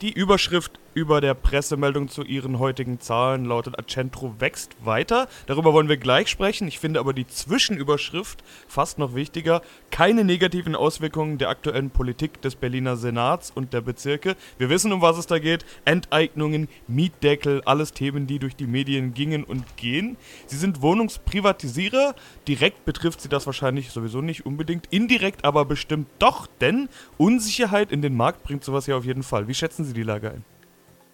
Die 0.00 0.12
Überschrift 0.12 0.72
über 0.98 1.20
der 1.20 1.34
Pressemeldung 1.34 2.08
zu 2.08 2.24
ihren 2.24 2.58
heutigen 2.58 2.98
Zahlen 2.98 3.44
lautet 3.44 3.78
Accentro 3.78 4.34
wächst 4.40 4.74
weiter. 4.84 5.28
Darüber 5.46 5.72
wollen 5.72 5.88
wir 5.88 5.96
gleich 5.96 6.28
sprechen. 6.28 6.66
Ich 6.66 6.80
finde 6.80 6.98
aber 6.98 7.12
die 7.12 7.26
Zwischenüberschrift 7.26 8.42
fast 8.66 8.98
noch 8.98 9.14
wichtiger. 9.14 9.62
Keine 9.92 10.24
negativen 10.24 10.74
Auswirkungen 10.74 11.38
der 11.38 11.50
aktuellen 11.50 11.90
Politik 11.90 12.42
des 12.42 12.56
Berliner 12.56 12.96
Senats 12.96 13.52
und 13.54 13.72
der 13.72 13.80
Bezirke. 13.80 14.34
Wir 14.58 14.70
wissen, 14.70 14.92
um 14.92 15.00
was 15.00 15.18
es 15.18 15.28
da 15.28 15.38
geht. 15.38 15.64
Enteignungen, 15.84 16.68
Mietdeckel, 16.88 17.62
alles 17.64 17.92
Themen, 17.92 18.26
die 18.26 18.40
durch 18.40 18.56
die 18.56 18.66
Medien 18.66 19.14
gingen 19.14 19.44
und 19.44 19.76
gehen. 19.76 20.16
Sie 20.46 20.56
sind 20.56 20.82
Wohnungsprivatisierer. 20.82 22.16
Direkt 22.48 22.84
betrifft 22.84 23.20
sie 23.20 23.28
das 23.28 23.46
wahrscheinlich 23.46 23.90
sowieso 23.90 24.20
nicht 24.20 24.44
unbedingt. 24.44 24.86
Indirekt 24.90 25.44
aber 25.44 25.64
bestimmt 25.64 26.08
doch, 26.18 26.48
denn 26.60 26.88
Unsicherheit 27.18 27.92
in 27.92 28.02
den 28.02 28.16
Markt 28.16 28.42
bringt 28.42 28.64
sowas 28.64 28.88
ja 28.88 28.96
auf 28.96 29.04
jeden 29.04 29.22
Fall. 29.22 29.46
Wie 29.46 29.54
schätzen 29.54 29.84
Sie 29.84 29.92
die 29.92 30.02
Lage 30.02 30.32
ein? 30.32 30.57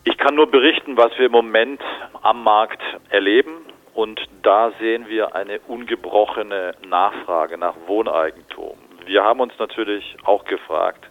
Ich 0.04 0.18
kann 0.18 0.34
nur 0.34 0.50
berichten, 0.50 0.96
was 0.96 1.16
wir 1.18 1.26
im 1.26 1.32
Moment 1.32 1.80
am 2.22 2.44
Markt 2.44 2.82
erleben. 3.08 3.66
Und 3.94 4.20
da 4.42 4.72
sehen 4.80 5.08
wir 5.08 5.34
eine 5.34 5.60
ungebrochene 5.60 6.74
Nachfrage 6.86 7.56
nach 7.56 7.74
Wohneigentum. 7.86 8.76
Wir 9.06 9.22
haben 9.22 9.40
uns 9.40 9.52
natürlich 9.58 10.16
auch 10.24 10.44
gefragt, 10.44 11.08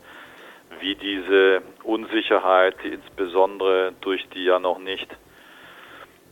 wie 0.80 0.96
diese 0.96 1.62
Unsicherheit, 1.84 2.76
die 2.84 2.90
insbesondere 2.90 3.94
durch 4.02 4.28
die 4.30 4.44
ja 4.46 4.60
noch 4.60 4.80
nicht 4.80 5.08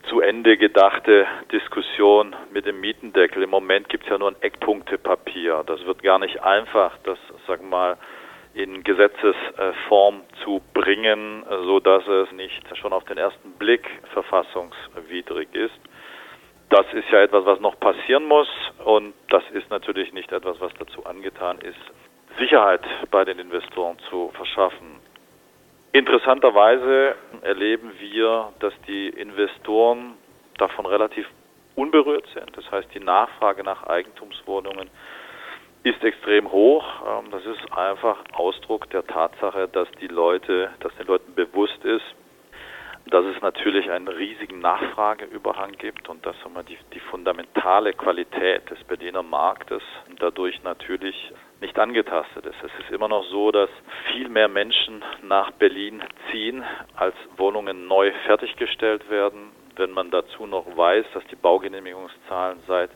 zu 0.09 0.19
Ende 0.19 0.57
gedachte 0.57 1.25
Diskussion 1.51 2.35
mit 2.51 2.65
dem 2.65 2.81
Mietendeckel. 2.81 3.43
Im 3.43 3.49
Moment 3.49 3.87
gibt 3.89 4.03
es 4.03 4.09
ja 4.09 4.17
nur 4.17 4.31
ein 4.31 4.41
Eckpunktepapier. 4.41 5.63
Das 5.65 5.85
wird 5.85 6.03
gar 6.03 6.19
nicht 6.19 6.43
einfach, 6.43 6.97
das, 7.03 7.17
wir 7.47 7.57
mal, 7.69 7.97
in 8.53 8.83
Gesetzesform 8.83 10.21
zu 10.43 10.61
bringen, 10.73 11.45
so 11.65 11.79
dass 11.79 12.05
es 12.07 12.31
nicht 12.33 12.77
schon 12.77 12.93
auf 12.93 13.05
den 13.05 13.17
ersten 13.17 13.51
Blick 13.53 13.87
verfassungswidrig 14.13 15.53
ist. 15.53 15.79
Das 16.69 16.85
ist 16.93 17.09
ja 17.09 17.21
etwas, 17.21 17.45
was 17.45 17.59
noch 17.59 17.79
passieren 17.79 18.25
muss 18.25 18.49
und 18.85 19.13
das 19.29 19.43
ist 19.51 19.69
natürlich 19.69 20.13
nicht 20.13 20.31
etwas, 20.31 20.59
was 20.59 20.71
dazu 20.79 21.05
angetan 21.05 21.59
ist, 21.59 21.79
Sicherheit 22.39 22.81
bei 23.09 23.25
den 23.25 23.39
Investoren 23.39 23.97
zu 24.09 24.31
verschaffen. 24.33 24.99
Interessanterweise 25.91 27.15
erleben 27.41 27.91
wir, 27.99 28.53
dass 28.59 28.73
die 28.87 29.09
Investoren 29.09 30.13
davon 30.57 30.85
relativ 30.85 31.27
unberührt 31.75 32.25
sind. 32.33 32.55
Das 32.55 32.69
heißt, 32.71 32.87
die 32.93 32.99
Nachfrage 32.99 33.63
nach 33.63 33.83
Eigentumswohnungen 33.83 34.89
ist 35.83 36.03
extrem 36.03 36.51
hoch. 36.51 36.85
Ähm, 37.07 37.31
das 37.31 37.45
ist 37.45 37.71
einfach 37.73 38.17
Ausdruck 38.33 38.89
der 38.91 39.05
Tatsache, 39.05 39.67
dass 39.67 39.89
die 39.99 40.07
Leute, 40.07 40.71
dass 40.79 40.95
den 40.95 41.07
Leuten 41.07 41.33
bewusst 41.33 41.83
ist, 41.83 42.05
dass 43.07 43.25
es 43.25 43.41
natürlich 43.41 43.89
einen 43.89 44.07
riesigen 44.07 44.59
Nachfrageüberhang 44.59 45.71
gibt 45.73 46.07
und 46.07 46.25
dass 46.25 46.35
immer 46.45 46.63
die, 46.63 46.77
die 46.93 46.99
fundamentale 46.99 47.93
Qualität 47.93 48.69
des 48.69 48.81
Berliner 48.83 49.23
Marktes 49.23 49.81
dadurch 50.19 50.61
natürlich 50.63 51.33
nicht 51.61 51.77
angetastet 51.79 52.45
ist. 52.45 52.57
Es 52.63 52.71
ist 52.83 52.91
immer 52.91 53.07
noch 53.07 53.25
so, 53.25 53.51
dass 53.51 53.69
viel 54.11 54.29
mehr 54.29 54.47
Menschen 54.47 55.03
nach 55.23 55.51
Berlin 55.51 56.03
ziehen, 56.31 56.63
als 56.95 57.15
Wohnungen 57.37 57.87
neu 57.87 58.11
fertiggestellt 58.25 59.09
werden. 59.09 59.51
Wenn 59.75 59.91
man 59.91 60.11
dazu 60.11 60.45
noch 60.45 60.65
weiß, 60.77 61.05
dass 61.13 61.23
die 61.27 61.35
Baugenehmigungszahlen 61.35 62.59
seit 62.67 62.91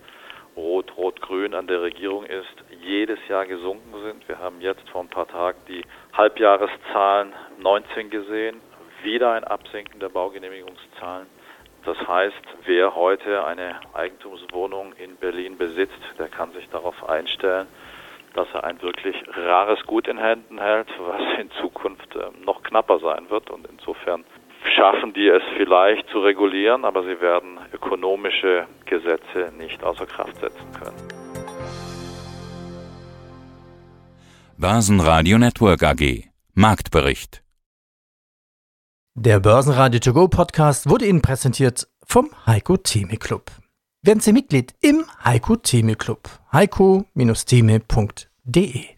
Rot-Rot-Grün 0.55 1.53
an 1.53 1.67
der 1.67 1.81
Regierung 1.81 2.25
ist, 2.25 2.55
jedes 2.81 3.19
Jahr 3.27 3.45
gesunken 3.45 3.93
sind. 4.03 4.27
Wir 4.27 4.39
haben 4.39 4.61
jetzt 4.61 4.87
vor 4.89 5.01
ein 5.01 5.09
paar 5.09 5.27
Tagen 5.27 5.57
die 5.67 5.83
Halbjahreszahlen 6.13 7.33
19 7.59 8.09
gesehen, 8.09 8.61
wieder 9.03 9.33
ein 9.33 9.43
Absinken 9.43 9.99
der 9.99 10.09
Baugenehmigungszahlen. 10.09 11.27
Das 11.85 11.97
heißt, 12.07 12.41
wer 12.65 12.95
heute 12.95 13.45
eine 13.45 13.79
Eigentumswohnung 13.93 14.93
in 14.93 15.17
Berlin 15.17 15.57
besitzt, 15.57 15.99
der 16.17 16.29
kann 16.29 16.51
sich 16.53 16.67
darauf 16.69 17.07
einstellen, 17.07 17.67
dass 18.33 18.47
er 18.53 18.63
ein 18.63 18.81
wirklich 18.81 19.15
rares 19.33 19.85
Gut 19.85 20.07
in 20.07 20.17
Händen 20.17 20.59
hält, 20.59 20.87
was 20.99 21.21
in 21.39 21.51
Zukunft 21.51 22.15
ähm, 22.15 22.43
noch 22.43 22.63
knapper 22.63 22.99
sein 22.99 23.29
wird. 23.29 23.49
Und 23.49 23.67
insofern 23.67 24.25
schaffen 24.75 25.13
die 25.13 25.28
es 25.28 25.43
vielleicht 25.58 26.08
zu 26.10 26.19
regulieren, 26.19 26.86
aber 26.86 27.01
sie 27.04 27.19
werden 27.21 27.60
ökonomische 27.73 28.67
Gesetze 28.86 29.51
nicht 29.58 29.84
außer 29.84 30.06
Kraft 30.06 30.39
setzen 30.39 30.71
können. 30.80 30.95
Börsenradio 34.58 35.38
Network 35.38 35.84
AG 35.84 36.30
Marktbericht 36.54 37.43
Der 39.13 39.41
Börsenradio 39.41 39.99
To 39.99 40.13
Go 40.13 40.30
Podcast 40.30 40.89
wurde 40.89 41.06
Ihnen 41.06 41.21
präsentiert 41.21 41.88
vom 42.08 42.30
Heiko 42.45 42.78
Theme 42.78 43.17
Club. 43.17 43.51
Werden 44.01 44.21
Sie 44.21 44.32
Mitglied 44.32 44.73
im 44.82 45.04
Heiko 45.23 45.58
Theme 45.58 45.95
Club. 45.95 46.30
heiko-theme.de 46.54 48.94